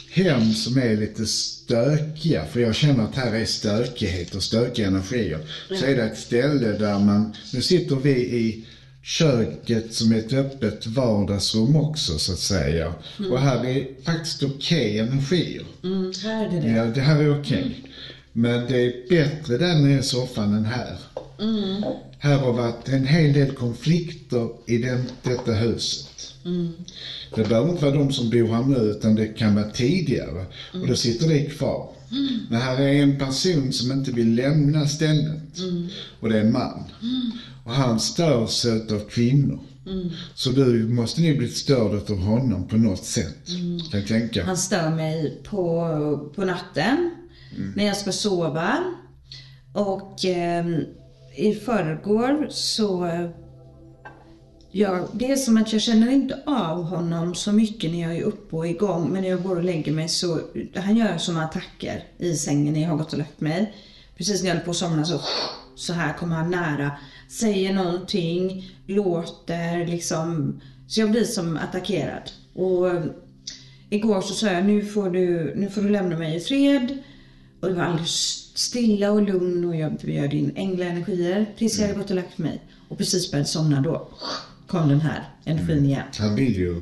hem 0.09 0.53
som 0.53 0.77
är 0.77 0.97
lite 0.97 1.25
stökiga, 1.25 2.45
för 2.45 2.59
jag 2.59 2.75
känner 2.75 3.03
att 3.03 3.15
här 3.15 3.35
är 3.35 3.45
stökighet 3.45 4.35
och 4.35 4.43
stökiga 4.43 4.87
energier, 4.87 5.39
så 5.67 5.85
är 5.85 5.95
det 5.95 6.03
ett 6.03 6.17
ställe 6.17 6.67
där 6.67 6.99
man, 6.99 7.35
nu 7.53 7.61
sitter 7.61 7.95
vi 7.95 8.11
i 8.11 8.65
köket 9.05 9.93
som 9.93 10.11
ett 10.11 10.33
öppet 10.33 10.87
vardagsrum 10.87 11.75
också 11.75 12.19
så 12.19 12.31
att 12.33 12.39
säga. 12.39 12.93
Och 13.31 13.39
här 13.39 13.65
är 13.65 13.87
faktiskt 14.03 14.43
okej 14.43 14.99
energier. 14.99 15.63
Mm, 15.83 16.11
här 16.23 16.45
är 16.45 16.49
det 16.51 16.59
det. 16.59 16.69
Ja, 16.69 16.85
det 16.85 17.01
här 17.01 17.21
är 17.21 17.39
okej. 17.41 17.83
Men 18.33 18.67
det 18.67 18.85
är 18.85 19.09
bättre 19.09 19.57
där 19.57 19.75
nere 19.75 19.99
i 19.99 20.03
soffan 20.03 20.53
än 20.53 20.65
här. 20.65 20.97
Här 22.19 22.37
har 22.37 22.53
varit 22.53 22.89
en 22.89 23.07
hel 23.07 23.33
del 23.33 23.51
konflikter 23.51 24.49
i 24.65 24.77
den, 24.77 25.03
detta 25.23 25.53
huset. 25.53 26.33
Det 27.35 27.49
behöver 27.49 27.69
inte 27.69 27.85
vara 27.85 27.95
de 27.95 28.13
som 28.13 28.29
bor 28.29 28.47
här 28.47 28.63
nu, 28.63 28.77
utan 28.77 29.15
det 29.15 29.27
kan 29.27 29.55
vara 29.55 29.69
tidigare. 29.69 30.45
Och 30.73 30.87
då 30.87 30.95
sitter 30.95 31.27
det 31.27 31.45
kvar. 31.45 31.89
Men 32.49 32.61
här 32.61 32.81
är 32.81 33.03
en 33.03 33.19
person 33.19 33.73
som 33.73 33.91
inte 33.91 34.11
vill 34.11 34.35
lämna 34.35 34.87
stället. 34.87 35.59
Och 36.19 36.29
det 36.29 36.37
är 36.37 36.41
en 36.41 36.51
man. 36.51 36.83
Och 37.65 37.71
han 37.71 37.99
störs 37.99 38.65
av 38.65 39.09
kvinnor. 39.09 39.59
Så 40.35 40.49
du 40.49 40.87
måste 40.87 41.21
nu 41.21 41.37
bli 41.37 41.47
störd 41.47 42.11
av 42.11 42.17
honom 42.17 42.67
på 42.67 42.77
något 42.77 43.03
sätt. 43.03 43.47
Kan 43.91 43.99
jag 43.99 44.07
tänka. 44.07 44.45
Han 44.45 44.57
stör 44.57 44.89
mig 44.89 45.41
på, 45.43 46.31
på 46.35 46.45
natten 46.45 47.11
när 47.75 47.85
jag 47.85 47.97
ska 47.97 48.11
sova. 48.11 48.83
Och 49.73 50.25
eh, 50.25 50.65
i 51.35 51.53
förrgår 51.53 52.47
så... 52.49 53.09
Ja, 54.71 55.07
det 55.13 55.31
är 55.31 55.35
som 55.35 55.57
att 55.57 55.73
jag 55.73 55.81
känner 55.81 56.11
inte 56.11 56.43
av 56.45 56.83
honom 56.83 57.35
så 57.35 57.51
mycket 57.51 57.91
när 57.91 58.01
jag 58.01 58.17
är 58.17 58.21
uppe 58.23 58.55
och 58.55 58.67
igång. 58.67 59.09
Men 59.11 59.21
när 59.21 59.29
jag 59.29 59.43
går 59.43 59.55
och 59.55 59.63
lägger 59.63 59.91
mig 59.91 60.09
så... 60.09 60.39
Han 60.75 60.97
gör 60.97 61.17
som 61.17 61.37
attacker 61.37 62.03
i 62.17 62.35
sängen 62.35 62.73
när 62.73 62.81
jag 62.81 62.89
har 62.89 62.97
gått 62.97 63.13
och 63.13 63.19
lagt 63.19 63.41
mig. 63.41 63.73
Precis 64.17 64.41
när 64.41 64.49
jag 64.49 64.55
håller 64.55 64.65
på 64.65 64.71
att 64.71 64.77
somna 64.77 65.05
så... 65.05 65.21
Så 65.75 65.93
här 65.93 66.13
kommer 66.13 66.35
han 66.35 66.51
nära. 66.51 66.91
Säger 67.27 67.73
någonting, 67.73 68.71
låter 68.87 69.87
liksom... 69.87 70.59
Så 70.87 70.99
jag 70.99 71.11
blir 71.11 71.23
som 71.23 71.57
attackerad. 71.57 72.31
Och 72.53 72.91
Igår 73.89 74.21
så 74.21 74.33
sa 74.33 74.47
jag, 74.47 74.65
nu 74.65 74.85
får 74.85 75.09
du, 75.09 75.53
nu 75.55 75.69
får 75.69 75.81
du 75.81 75.89
lämna 75.89 76.17
mig 76.17 76.35
i 76.35 76.39
fred. 76.39 76.97
Och 77.59 77.67
det 77.67 77.73
var 77.73 77.83
alldeles 77.83 78.51
stilla 78.57 79.11
och 79.11 79.21
lugn 79.21 79.65
och 79.65 79.75
jag 79.75 79.93
bjöd 79.93 80.33
in 80.33 80.51
änglaenergier 80.55 81.45
tills 81.57 81.79
jag 81.79 81.87
hade 81.87 81.99
gått 81.99 82.09
och 82.09 82.15
lagt 82.15 82.37
mig. 82.37 82.61
Och 82.89 82.97
precis 82.97 83.31
började 83.31 83.49
somna 83.49 83.81
då 83.81 84.07
kom 84.67 84.89
den 84.89 85.01
här 85.01 85.29
energin 85.45 85.85
igen. 85.85 86.03
Han 86.19 86.35
vill 86.35 86.55
ju 86.55 86.81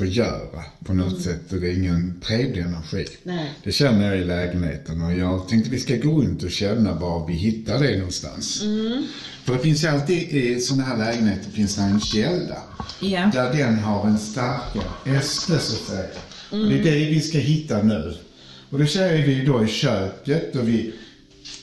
förgöra 0.00 0.64
på 0.84 0.92
något 0.92 1.22
sätt 1.22 1.52
och 1.52 1.60
det 1.60 1.68
är 1.68 1.78
ingen 1.78 2.20
trevlig 2.26 2.62
energi. 2.62 3.06
Nej. 3.22 3.50
Det 3.64 3.72
känner 3.72 4.08
jag 4.08 4.20
i 4.20 4.24
lägenheten 4.24 5.02
och 5.02 5.12
jag 5.12 5.48
tänkte 5.48 5.70
vi 5.70 5.78
ska 5.78 5.96
gå 5.96 6.20
runt 6.20 6.42
och 6.42 6.50
känna 6.50 6.94
var 6.94 7.26
vi 7.26 7.32
hittar 7.32 7.82
det 7.82 7.96
någonstans. 7.96 8.62
För 9.44 9.52
det 9.52 9.58
finns 9.58 9.84
ju 9.84 9.88
alltid 9.88 10.18
i 10.18 10.60
sådana 10.60 10.84
här 10.84 10.98
lägenheter 10.98 11.50
finns 11.50 11.76
det 11.76 11.82
en 11.82 12.00
källa. 12.00 12.62
Ja. 13.00 13.30
Där 13.32 13.52
den 13.52 13.78
har 13.78 14.06
en 14.06 14.18
starkare 14.18 15.18
äste 15.18 15.58
så 15.58 15.74
att 15.74 15.88
säga. 15.88 16.08
Och 16.50 16.68
det 16.68 16.78
är 16.78 16.84
det 16.84 17.10
vi 17.10 17.20
ska 17.20 17.38
hitta 17.38 17.82
nu. 17.82 18.14
Och 18.70 18.78
då 18.78 18.86
säger 18.86 19.26
vi 19.26 19.44
då 19.44 19.64
i 19.64 19.68
köket 19.68 20.56
och 20.56 20.68
vi 20.68 20.92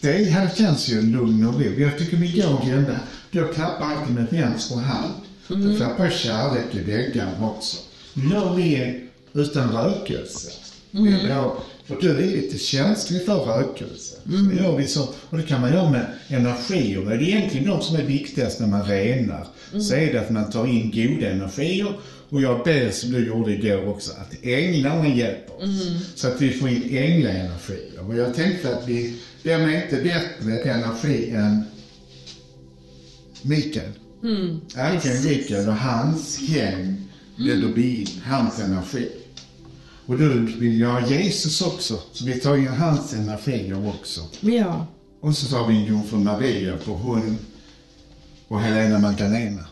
det 0.01 0.29
här 0.29 0.49
känns 0.55 0.89
ju 0.89 1.01
lugn 1.01 1.47
och 1.47 1.53
ro. 1.53 1.71
Jag 1.77 1.97
tycker 1.97 2.17
vi 2.17 2.31
går 2.31 2.63
igenom 2.63 2.85
Jag 3.31 3.53
klappar 3.53 3.85
alltid 3.85 4.15
med 4.15 4.27
vänster 4.31 4.75
hand. 4.75 5.13
Mm. 5.49 5.69
Jag 5.69 5.77
klappar 5.77 6.09
kärlek 6.09 6.75
i 6.75 6.79
väggarna 6.79 7.47
också. 7.47 7.77
Nu 8.17 8.29
gör 8.33 8.55
vi 8.55 9.01
utan 9.33 9.71
rökelse. 9.71 10.51
Mm. 10.93 11.27
Ja, 11.29 11.63
för 11.85 12.01
du 12.01 12.09
är 12.09 12.21
lite 12.21 12.57
känslig 12.57 13.25
för 13.25 13.35
rökelse. 13.35 14.15
Så 14.25 14.63
gör 14.63 14.77
vi 14.77 14.87
så. 14.87 15.09
Och 15.29 15.37
det 15.37 15.43
kan 15.43 15.61
man 15.61 15.73
göra 15.73 15.89
med 15.89 16.05
energier. 16.27 17.05
Det 17.05 17.15
är 17.15 17.21
egentligen 17.21 17.67
de 17.67 17.81
som 17.81 17.95
är 17.95 18.03
viktigast 18.03 18.59
när 18.59 18.67
man 18.67 18.83
renar. 18.83 19.47
Så 19.79 19.95
är 19.95 20.13
det 20.13 20.19
att 20.19 20.29
man 20.29 20.49
tar 20.49 20.67
in 20.67 20.91
goda 20.91 21.29
energier. 21.29 21.93
Och 22.29 22.41
jag 22.41 22.63
ber 22.63 22.91
som 22.91 23.11
du 23.11 23.27
gjorde 23.27 23.51
igår 23.51 23.89
också, 23.89 24.11
att 24.11 24.45
änglarna 24.45 25.07
hjälper 25.07 25.55
oss. 25.55 25.87
Så 26.15 26.27
att 26.27 26.41
vi 26.41 26.51
får 26.51 26.69
in 26.69 26.97
änglaenergier. 26.97 28.07
Och 28.07 28.15
jag 28.15 28.35
tänkte 28.35 28.75
att 28.77 28.87
vi, 28.87 29.19
vem 29.43 29.61
är 29.61 29.83
inte 29.83 29.95
bättre 29.95 30.71
energi 30.71 31.29
än 31.29 31.63
Mikael? 33.41 33.91
Mm, 34.23 34.61
Ärkeängeln 34.75 35.25
Mikael 35.25 35.67
och 35.67 35.75
hans 35.75 36.39
gäng 36.39 37.06
leder 37.37 37.67
vi 37.67 38.01
in, 38.01 38.07
hans 38.25 38.59
energi. 38.59 39.09
Och 40.05 40.17
då 40.17 40.27
vill 40.57 40.79
jag 40.79 40.89
ha 40.89 41.07
Jesus 41.07 41.61
också, 41.61 41.99
så 42.13 42.25
vi 42.25 42.39
tar 42.39 42.57
in 42.57 42.67
hans 42.67 43.13
energier 43.13 43.87
också. 43.87 44.21
Ja. 44.39 44.87
Och 45.19 45.37
så 45.37 45.47
tar 45.47 45.67
vi 45.67 45.73
in 45.73 45.85
jungfru 45.85 46.17
Maria, 46.17 46.77
för 46.77 46.91
hon 46.91 47.37
och 48.47 48.61
Helena 48.61 48.99
Magdalena. 48.99 49.65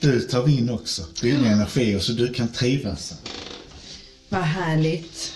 Du 0.00 0.20
tar 0.20 0.42
vi 0.42 0.58
in 0.58 0.70
också, 0.70 1.02
dina 1.20 1.48
energier, 1.48 1.98
så 1.98 2.12
du 2.12 2.32
kan 2.32 2.48
trivas. 2.48 3.14
Vad 4.28 4.42
härligt. 4.42 5.32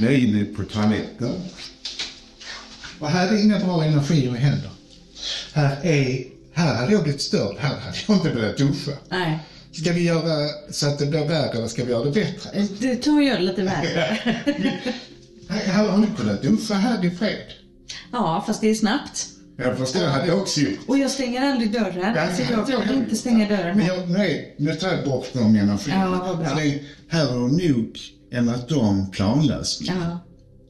Nu 0.00 0.06
är 0.06 0.18
inne 0.18 0.44
på 0.44 0.64
toaletten. 0.64 1.34
Och 2.98 3.08
här 3.08 3.28
är 3.28 3.42
inga 3.44 3.58
bra 3.58 3.84
energier 3.84 4.32
heller. 4.32 4.70
Här 5.52 5.78
är, 5.82 6.24
här 6.60 6.74
hade 6.74 6.92
jag 6.92 7.02
blivit 7.02 7.22
störd, 7.22 7.56
här 7.58 7.68
hade 7.80 7.96
jag 8.06 8.16
inte 8.16 8.30
velat 8.30 8.56
duscha. 8.56 8.90
Nej. 9.10 9.38
Ska 9.72 9.92
vi 9.92 10.02
göra 10.04 10.48
så 10.70 10.86
att 10.88 10.98
det 10.98 11.06
blir 11.06 11.28
värre 11.28 11.50
eller 11.58 11.68
ska 11.68 11.84
vi 11.84 11.90
göra 11.90 12.04
det 12.04 12.10
bättre? 12.10 12.66
Det 12.78 12.96
tar 12.96 13.20
jag 13.20 13.40
lite 13.42 13.62
värre. 13.62 14.18
Här 15.48 15.88
har 15.88 15.98
ni 15.98 16.06
kunnat 16.16 16.42
duscha 16.42 16.74
här 16.74 17.04
i 17.04 17.10
fred. 17.10 17.36
ja, 18.12 18.44
fast 18.46 18.60
det 18.60 18.70
är 18.70 18.74
snabbt. 18.74 19.26
Jag 19.56 19.78
förstår, 19.78 20.00
det 20.00 20.08
hade 20.08 20.26
jag 20.26 20.38
också 20.38 20.60
gjort. 20.60 20.78
Och 20.86 20.98
jag 20.98 21.10
stänger 21.10 21.50
aldrig 21.52 21.72
dörren. 21.72 22.14
Ja, 22.16 22.26
så 22.36 22.42
det- 22.66 22.72
jag 22.72 22.84
kan 22.84 22.94
inte 22.94 23.16
stänga 23.16 23.48
dörren 23.48 23.78
Men 23.78 23.86
jag, 23.86 24.10
nej, 24.10 24.54
nu 24.58 24.74
tar 24.74 24.88
jag 24.88 25.04
bort 25.04 25.26
de. 25.32 25.56
Ja, 25.88 26.06
vad 26.26 26.38
bra. 26.38 26.46
För 26.48 26.56
det, 26.56 26.78
här 27.08 27.26
har 27.26 27.48
nog 27.68 27.98
ändrat 28.32 28.72
om 28.72 29.10
planlöst. 29.10 29.80
Ja. 29.82 30.20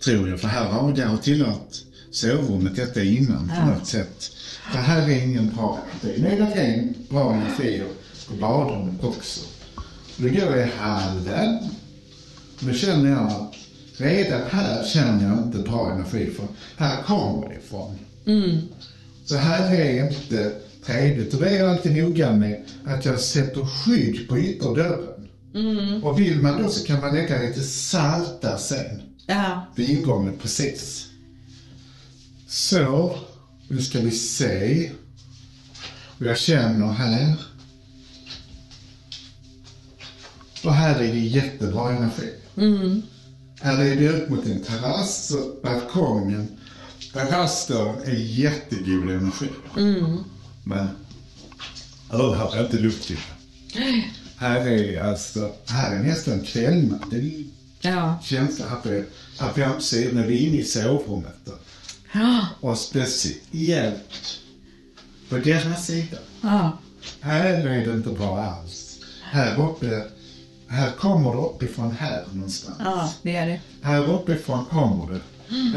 Tror 0.05 0.29
jag, 0.29 0.41
för 0.41 0.49
här 0.49 0.65
har 0.65 0.93
det 0.93 1.03
har 1.03 1.17
tillhört 1.17 1.75
sovrummet 2.11 2.77
detta 2.77 3.03
innan 3.03 3.53
på 3.61 3.67
något 3.67 3.87
sätt. 3.87 4.31
Det 4.73 4.79
här 4.79 5.11
är 5.11 5.25
ingen 5.25 5.51
bra. 5.57 5.79
Nu 6.03 6.27
är 6.29 6.37
det 6.37 6.63
en 6.63 6.95
bra 7.09 7.35
energi 7.35 7.83
på 8.29 8.35
badrummet 8.35 9.05
också. 9.05 9.41
Då 10.17 10.29
går 10.29 10.57
jag 10.57 10.69
i 10.69 10.71
hallen. 10.79 11.59
Då 12.61 12.73
känner 12.73 13.11
jag 13.11 13.27
att 13.27 13.55
redan 13.97 14.41
här 14.51 14.85
känner 14.85 15.29
jag 15.29 15.39
inte 15.47 15.59
bra 15.59 15.93
energi 15.93 16.31
för 16.31 16.47
här 16.77 17.03
kommer 17.03 17.49
det 17.49 17.55
ifrån. 17.55 17.99
Så 19.25 19.37
här 19.37 19.75
är 19.75 20.11
inte 20.11 20.53
trevligt. 20.87 21.35
Och 21.35 21.41
det 21.41 21.51
är 21.51 21.59
jag 21.59 21.71
alltid 21.71 21.97
noga 21.97 22.33
med 22.33 22.65
att 22.85 23.05
jag 23.05 23.21
sätter 23.21 23.65
skydd 23.65 24.29
på 24.29 24.39
ytterdörren. 24.39 25.29
Och 26.03 26.21
vill 26.21 26.43
man 26.43 26.63
då 26.63 26.69
så 26.69 26.87
kan 26.87 27.01
man 27.01 27.15
lägga 27.15 27.43
lite 27.43 27.61
salt 27.61 28.41
där 28.43 28.57
sen. 28.57 29.03
Ja. 29.27 29.67
Vid 29.77 29.91
ingången 29.91 30.39
precis. 30.43 31.07
Så, 32.49 33.19
nu 33.71 33.83
ska 33.83 34.01
vi 34.01 34.11
se. 34.11 34.91
Och 36.19 36.27
jag 36.27 36.39
känner 36.39 36.93
här. 36.93 37.35
Och 40.65 40.75
här 40.75 41.01
är 41.01 41.13
det 41.13 41.21
jättebra 41.21 41.91
energi. 41.91 42.33
Här 43.61 43.85
är 43.85 43.97
det 43.97 44.05
ut 44.05 44.29
mot 44.29 44.47
en 44.47 44.63
terrass, 44.63 45.31
och 45.31 45.63
balkongen. 45.63 46.49
Terrassdörren 47.13 48.03
är 48.05 48.15
jättegod 48.15 49.11
energi. 49.11 49.49
Men, 50.65 50.89
oh, 52.11 52.35
här 52.37 52.57
är 52.57 52.65
inte 52.65 52.79
luft 52.79 53.09
det. 53.09 53.19
Här 54.37 54.67
är 54.67 55.03
alltså, 55.03 55.53
här 55.67 55.97
är 55.97 56.03
nästan 56.03 56.41
är 56.41 57.45
Ja. 57.81 58.19
känsla 58.23 58.67
här 58.69 58.77
på, 58.77 58.89
här 59.39 59.53
på 59.53 59.61
hemsidan 59.61 60.15
när 60.15 60.27
vi 60.27 60.45
är 60.45 60.49
inne 60.49 60.59
i 60.59 60.65
sovrummet. 60.65 61.37
Då. 61.45 61.53
Ja. 62.13 62.47
Och 62.61 62.79
speciellt 62.79 64.41
på 65.29 65.37
deras 65.37 65.87
sida. 65.87 66.17
Ja. 66.43 66.79
Här 67.21 67.67
är 67.67 67.87
det 67.87 67.93
inte 67.93 68.09
bra 68.11 68.39
alls. 68.39 68.99
Här 69.23 69.61
uppe, 69.61 70.03
här 70.69 70.91
kommer 70.91 71.31
det 71.33 71.39
uppifrån 71.39 71.91
här 71.91 72.25
någonstans. 72.33 72.77
Ja, 72.85 73.13
det 73.23 73.37
är 73.37 73.47
det. 73.47 73.61
Här 73.83 74.11
uppifrån 74.15 74.65
kommer 74.65 75.13
det. 75.13 75.21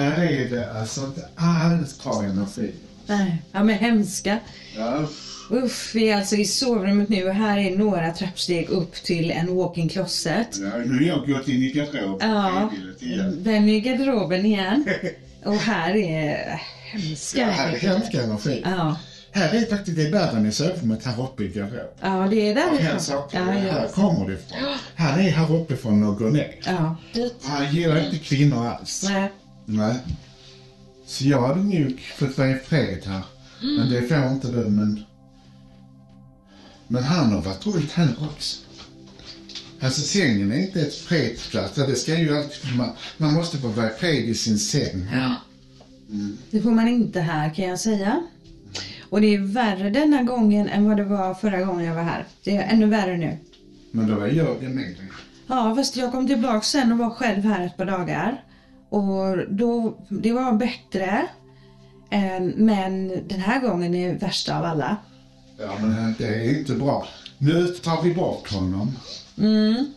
Här 0.02 0.24
är 0.24 0.50
det 0.50 0.80
alltså 0.80 1.06
inte 1.06 1.28
alls 1.36 2.04
bra 2.04 2.24
energi. 2.24 2.72
Nej. 3.08 3.42
Ja, 3.52 3.64
men 3.64 3.76
hemska. 3.76 4.40
Ja. 4.78 5.08
Uff, 5.50 5.92
vi 5.96 6.10
är 6.10 6.18
alltså 6.18 6.36
i 6.36 6.46
sovrummet 6.46 7.10
nu 7.10 7.28
och 7.28 7.34
här 7.36 7.58
är 7.58 7.78
några 7.78 8.12
trappsteg 8.12 8.70
upp 8.70 8.94
till 8.94 9.32
en 9.32 9.56
walk-in 9.56 9.90
closet. 9.90 10.48
Ja, 10.62 10.78
nu 10.86 10.96
har 10.96 11.02
jag 11.02 11.28
gått 11.28 11.48
in 11.48 11.64
i 11.64 11.72
garderoben 11.72 12.30
Ja, 12.30 12.72
den 13.38 13.70
är 13.70 13.74
i 13.74 13.80
garderoben 13.82 14.46
igen. 14.46 14.86
Och 15.46 15.56
här 15.56 15.96
är 15.96 16.62
hemska. 16.92 17.40
Ja, 17.42 17.46
här 17.48 17.74
är 17.74 17.78
hemsk 17.80 18.14
energi. 18.14 18.62
Ja, 18.66 18.96
Här 19.32 19.54
är 19.56 19.66
faktiskt 19.66 19.98
det 19.98 20.10
världen 20.10 20.46
i 20.46 20.52
sovrummet 20.52 21.06
här 21.06 21.24
uppe 21.24 21.44
i 21.44 21.48
garderoben. 21.48 21.88
ja 22.02 22.28
det 22.30 22.50
är 22.52 22.56
Här 22.56 22.72
därifrån. 22.72 23.00
saker, 23.00 23.40
Ja, 23.40 23.46
här 23.52 23.88
kommer 23.88 24.28
det 24.28 24.34
ifrån. 24.34 24.58
Han 24.96 25.20
är 25.20 25.32
här 25.32 25.56
uppifrån 25.56 26.04
och 26.04 26.18
går 26.18 26.30
ner. 26.30 26.56
ja. 26.66 26.96
Han 27.44 27.76
gillar 27.76 28.06
inte 28.06 28.18
kvinnor 28.18 28.68
alls. 28.68 29.04
Nej. 29.10 29.32
Nej. 29.66 29.96
Så 31.06 31.24
jag 31.24 31.48
hade 31.48 31.64
nog 31.64 32.00
fått 32.18 32.38
vara 32.38 32.50
i 32.50 32.56
fred 32.56 33.00
här. 33.06 33.22
Men 33.78 33.90
det 33.90 34.02
får 34.02 34.18
inte 34.28 34.48
du, 34.48 34.70
men... 34.70 35.04
Men 36.88 37.04
han 37.04 37.32
har 37.34 37.42
varit 37.42 37.66
runt 37.66 37.92
här 37.92 38.10
också. 38.36 38.58
Alltså 39.84 40.02
sängen 40.02 40.52
är 40.52 40.58
inte 40.58 40.82
ett 40.82 40.96
fredsplats. 40.96 41.76
Det 41.76 41.96
ska 41.96 42.18
ju 42.18 42.38
alltid... 42.38 42.78
Man, 42.78 42.90
man 43.18 43.34
måste 43.34 43.58
få 43.58 43.68
vara 43.68 43.90
fred 43.90 44.30
i 44.30 44.34
sin 44.34 44.60
säng. 44.60 45.08
Ja. 45.14 45.36
Det 46.52 46.62
får 46.62 46.72
man 46.72 46.88
inte 46.88 47.20
här 47.20 47.54
kan 47.54 47.66
jag 47.66 47.80
säga. 47.80 48.24
Och 49.10 49.22
det 49.22 49.36
är 49.36 49.40
värre 49.40 49.90
denna 49.90 50.24
gången 50.24 50.70
än 50.70 50.86
vad 50.86 50.98
det 50.98 51.04
var 51.04 51.34
förra 51.34 51.62
gången 51.62 51.86
jag 51.86 51.96
var 51.96 52.04
här. 52.04 52.26
Det 52.44 52.58
är 52.58 52.74
ännu 52.74 52.86
värre 52.86 53.18
nu. 53.18 53.38
Men 53.92 54.08
då 54.08 54.16
var 54.16 54.28
jag 54.28 54.62
med 54.62 54.74
dig. 54.74 55.12
Ja, 55.48 55.76
fast 55.76 55.96
jag 55.96 56.12
kom 56.12 56.28
tillbaka 56.28 56.62
sen 56.62 56.92
och 56.92 56.98
var 56.98 57.10
själv 57.10 57.44
här 57.44 57.66
ett 57.66 57.78
par 57.78 57.86
dagar. 57.86 58.44
Och 58.90 59.38
då, 59.50 59.98
det 60.10 60.32
var 60.32 60.54
bättre. 60.54 61.28
Men 62.56 63.08
den 63.28 63.40
här 63.40 63.60
gången 63.60 63.96
är 63.96 64.20
värsta 64.20 64.58
av 64.58 64.66
alla. 64.66 64.98
Ja, 65.60 65.78
men 65.82 66.16
det 66.18 66.28
är 66.28 66.60
inte 66.60 66.74
bra. 66.74 67.08
Nu 67.38 67.68
tar 67.68 68.04
vi 68.04 68.14
bort 68.14 68.54
honom. 68.54 68.92
Mm. 69.38 69.94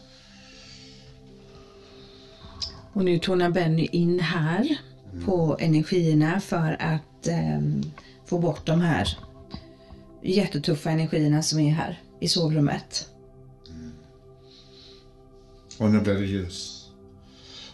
Och 2.93 3.05
nu 3.05 3.19
tonar 3.19 3.51
Benny 3.51 3.89
in 3.93 4.21
här 4.21 4.79
på 5.25 5.57
energierna 5.61 6.41
för 6.41 6.77
att 6.81 7.27
ehm, 7.27 7.83
få 8.27 8.39
bort 8.39 8.67
de 8.67 8.81
här 8.81 9.19
jättetuffa 10.23 10.91
energierna 10.91 11.43
som 11.43 11.59
är 11.59 11.73
här 11.73 12.01
i 12.21 12.29
sovrummet. 12.29 13.09
Och 15.79 15.91
nu 15.91 16.01
blir 16.01 16.15
det 16.15 16.27
ljus. 16.27 16.87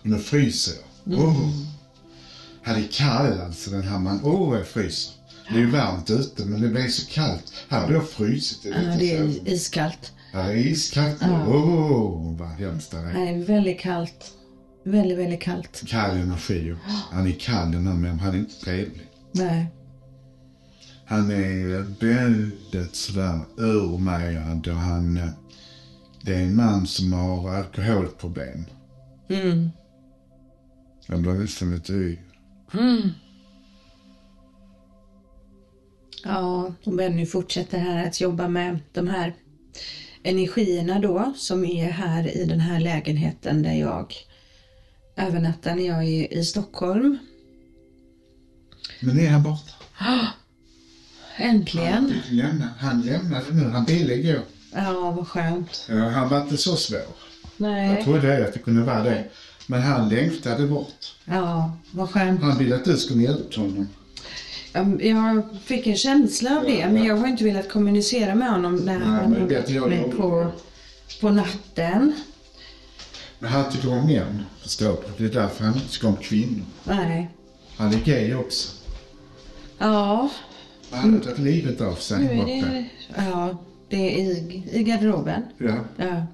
Och 0.01 0.07
nu 0.07 0.19
fryser 0.19 0.75
jag. 1.05 1.19
Oh. 1.21 1.51
Här 2.63 2.77
är 2.77 2.89
kall 2.93 3.41
alltså 3.41 3.71
den 3.71 3.83
här 3.83 3.99
man. 3.99 4.21
Åh, 4.25 4.51
oh, 4.51 4.59
jag 4.59 4.67
fryser. 4.67 5.15
Det 5.49 5.55
är 5.55 5.59
ju 5.59 5.71
varmt 5.71 6.11
ute 6.11 6.45
men 6.45 6.61
det 6.61 6.69
blir 6.69 6.89
så 6.89 7.07
kallt. 7.07 7.53
Här 7.69 7.87
har 7.87 7.93
jag 7.93 8.09
frusit. 8.09 8.59
Ja, 8.65 8.97
det 8.99 9.17
är 9.17 9.49
iskallt. 9.49 10.13
Är 10.33 10.57
iskallt. 10.57 11.19
Åh, 11.23 11.49
oh, 11.57 12.37
vad 12.39 12.49
hemskt 12.49 12.91
det 12.91 12.97
är. 12.97 13.27
Är 13.27 13.45
väldigt 13.45 13.81
kallt. 13.81 14.33
Väldigt, 14.85 15.19
väldigt 15.19 15.41
kallt. 15.41 15.83
Kall 15.87 16.17
energi. 16.17 16.75
Han 17.11 17.27
är 17.27 17.33
kall 17.33 17.73
den 17.73 17.87
här 17.87 17.95
men 17.95 18.19
han 18.19 18.35
är 18.35 18.39
inte 18.39 18.61
trevlig. 18.65 19.07
Nej. 19.33 19.67
Han 21.07 21.31
är 21.31 21.67
väldigt 22.01 22.97
sådär 22.97 23.41
urmejad 23.57 24.69
och 24.69 24.75
han... 24.75 25.17
eh, 25.17 25.29
Det 26.23 26.35
är 26.35 26.43
en 26.43 26.57
man 26.57 26.87
som 26.87 27.13
har 27.13 27.55
alkoholproblem. 27.55 28.65
Mm. 29.29 29.71
Jag 31.07 31.23
blir 31.23 31.33
nästan 31.33 31.75
lite 31.75 31.93
yr. 31.93 32.23
Ja, 36.25 36.73
och 36.85 36.93
Benny 36.93 37.27
fortsätter 37.27 37.79
här 37.79 38.07
att 38.07 38.21
jobba 38.21 38.49
med 38.49 38.79
de 38.93 39.09
här 39.09 39.35
energierna 40.23 40.99
då 40.99 41.33
som 41.37 41.65
är 41.65 41.91
här 41.91 42.37
i 42.37 42.45
den 42.45 42.61
här 42.61 42.81
lägenheten 42.81 43.63
där 43.63 43.73
jag 43.75 44.15
övernattar 45.17 45.75
när 45.75 45.87
jag 45.87 46.05
är 46.05 46.33
i 46.33 46.45
Stockholm. 46.45 47.19
Men 49.01 49.21
är 49.21 49.29
han 49.31 49.43
borta? 49.43 49.73
Äntligen! 51.37 52.13
Lämna, 52.31 52.69
han 52.79 53.03
lämnade 53.03 53.45
nu. 53.53 53.69
Han 53.69 53.85
ville 53.85 54.17
gå. 54.17 54.39
Ja, 54.75 55.11
vad 55.11 55.29
skönt. 55.29 55.87
Ja, 55.89 56.09
han 56.09 56.29
var 56.29 56.43
inte 56.43 56.57
så 56.57 56.77
svår. 56.77 56.99
Jag 56.99 57.07
Nej. 57.57 58.05
trodde 58.05 58.47
att 58.49 58.53
det 58.53 58.59
kunde 58.59 58.83
vara 58.83 59.03
det. 59.03 59.25
Men 59.67 59.83
han 59.83 60.09
längtade 60.09 60.67
bort. 60.67 61.15
Ja, 61.25 61.77
vad 61.91 62.11
skönt. 62.11 62.43
Han 62.43 62.59
ville 62.59 62.77
att 62.77 62.85
du 62.85 62.97
skulle 62.97 63.23
hjälpa 63.23 63.61
honom. 63.61 63.89
Ja, 64.73 64.87
Jag 65.01 65.43
fick 65.65 65.87
en 65.87 65.97
känsla 65.97 66.59
av 66.59 66.65
det, 66.65 66.89
men 66.89 67.05
jag 67.05 67.17
har 67.17 67.27
inte 67.29 67.45
velat 67.45 67.69
kommunicera 67.69 68.35
med 68.35 68.51
honom 68.51 68.77
när 68.77 68.99
Nej, 68.99 69.07
han 69.09 69.49
det 69.49 69.55
gått 69.55 69.71
jag. 69.71 70.17
på, 70.17 70.53
på 71.21 71.31
natten. 71.31 72.13
Men 73.39 73.51
han 73.51 73.73
tycker 73.73 73.93
om 73.93 74.07
män, 74.07 74.43
förstår 74.63 74.97
du. 75.17 75.29
Det 75.29 75.35
är 75.37 75.41
därför 75.43 75.65
han 75.65 75.75
inte 75.75 75.93
tycker 75.93 76.09
om 76.09 76.17
kvinnor. 76.17 76.65
Nej. 76.85 77.29
Han 77.77 77.95
är 77.95 77.99
gay 78.05 78.35
också. 78.35 78.69
Ja, 79.79 80.31
Han 80.91 81.13
har 81.13 81.21
tagit 81.21 81.39
livet 81.39 81.81
av 81.81 81.95
sig 81.95 82.19
nu 82.25 82.31
är 82.33 82.47
det, 82.47 82.85
ja, 83.17 83.59
det 83.89 84.21
är 84.21 84.27
i, 84.31 84.63
i 84.73 84.83
garderoben. 84.83 85.43
Ja. 85.59 85.77
Ja. 85.97 86.27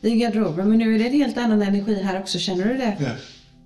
I 0.00 0.10
garderoben, 0.16 0.68
men 0.68 0.78
nu 0.78 0.94
är 0.94 0.98
det 0.98 1.06
en 1.06 1.12
helt 1.12 1.36
annan 1.38 1.62
energi 1.62 2.02
här 2.02 2.20
också, 2.20 2.38
känner 2.38 2.64
du 2.68 2.76
det? 2.76 2.96
ja, 3.00 3.10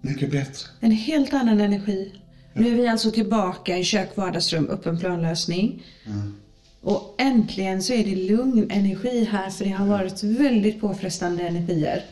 mycket 0.01 0.31
bättre. 0.31 0.69
En 0.81 0.91
helt 0.91 1.35
annan 1.35 1.61
energi. 1.61 2.13
Nu 2.53 2.69
är 2.69 2.75
vi 2.75 2.89
alltså 2.89 3.11
tillbaka 3.11 3.79
i 3.79 3.85
kök, 3.85 4.17
vardagsrum, 4.17 4.69
öppen 4.69 4.99
planlösning. 4.99 5.83
Och 6.81 7.15
äntligen 7.19 7.83
så 7.83 7.93
är 7.93 8.05
det 8.05 8.17
lugn 8.17 8.71
energi 8.71 9.25
här 9.25 9.51
för 9.51 9.65
det 9.65 9.71
har 9.71 9.87
varit 9.87 10.23
väldigt 10.23 10.81
påfrestande 10.81 11.43
energier. 11.43 12.05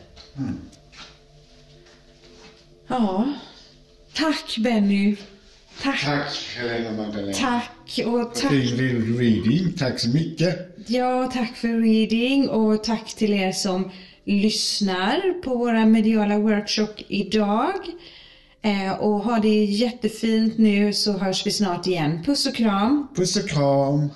Ja. 2.87 3.33
Tack 4.13 4.57
Benny. 4.57 5.15
Tack. 5.81 6.05
Tack 6.05 6.57
Helena 6.57 6.91
Magdalena. 7.03 7.33
Tack 7.33 7.99
och 8.05 8.35
tack. 8.35 8.51
Lill 8.51 9.17
reading. 9.17 9.73
Tack 9.77 9.99
så 9.99 10.09
mycket. 10.09 10.75
Ja, 10.87 11.31
tack 11.33 11.55
för 11.55 11.67
reading 11.67 12.49
och 12.49 12.83
tack 12.83 13.15
till 13.15 13.33
er 13.33 13.51
som 13.51 13.91
lyssnar 14.25 15.41
på 15.41 15.55
våra 15.55 15.85
mediala 15.85 16.39
workshop 16.39 16.93
idag. 17.07 17.73
Eh, 18.61 18.99
och 18.99 19.19
ha 19.19 19.39
det 19.39 19.63
jättefint 19.63 20.57
nu 20.57 20.93
så 20.93 21.11
hörs 21.11 21.45
vi 21.45 21.51
snart 21.51 21.87
igen. 21.87 22.23
Puss 22.25 22.47
och 22.47 22.55
kram! 22.55 23.07
Puss 23.15 23.35
och 23.35 23.49
kram. 23.49 24.09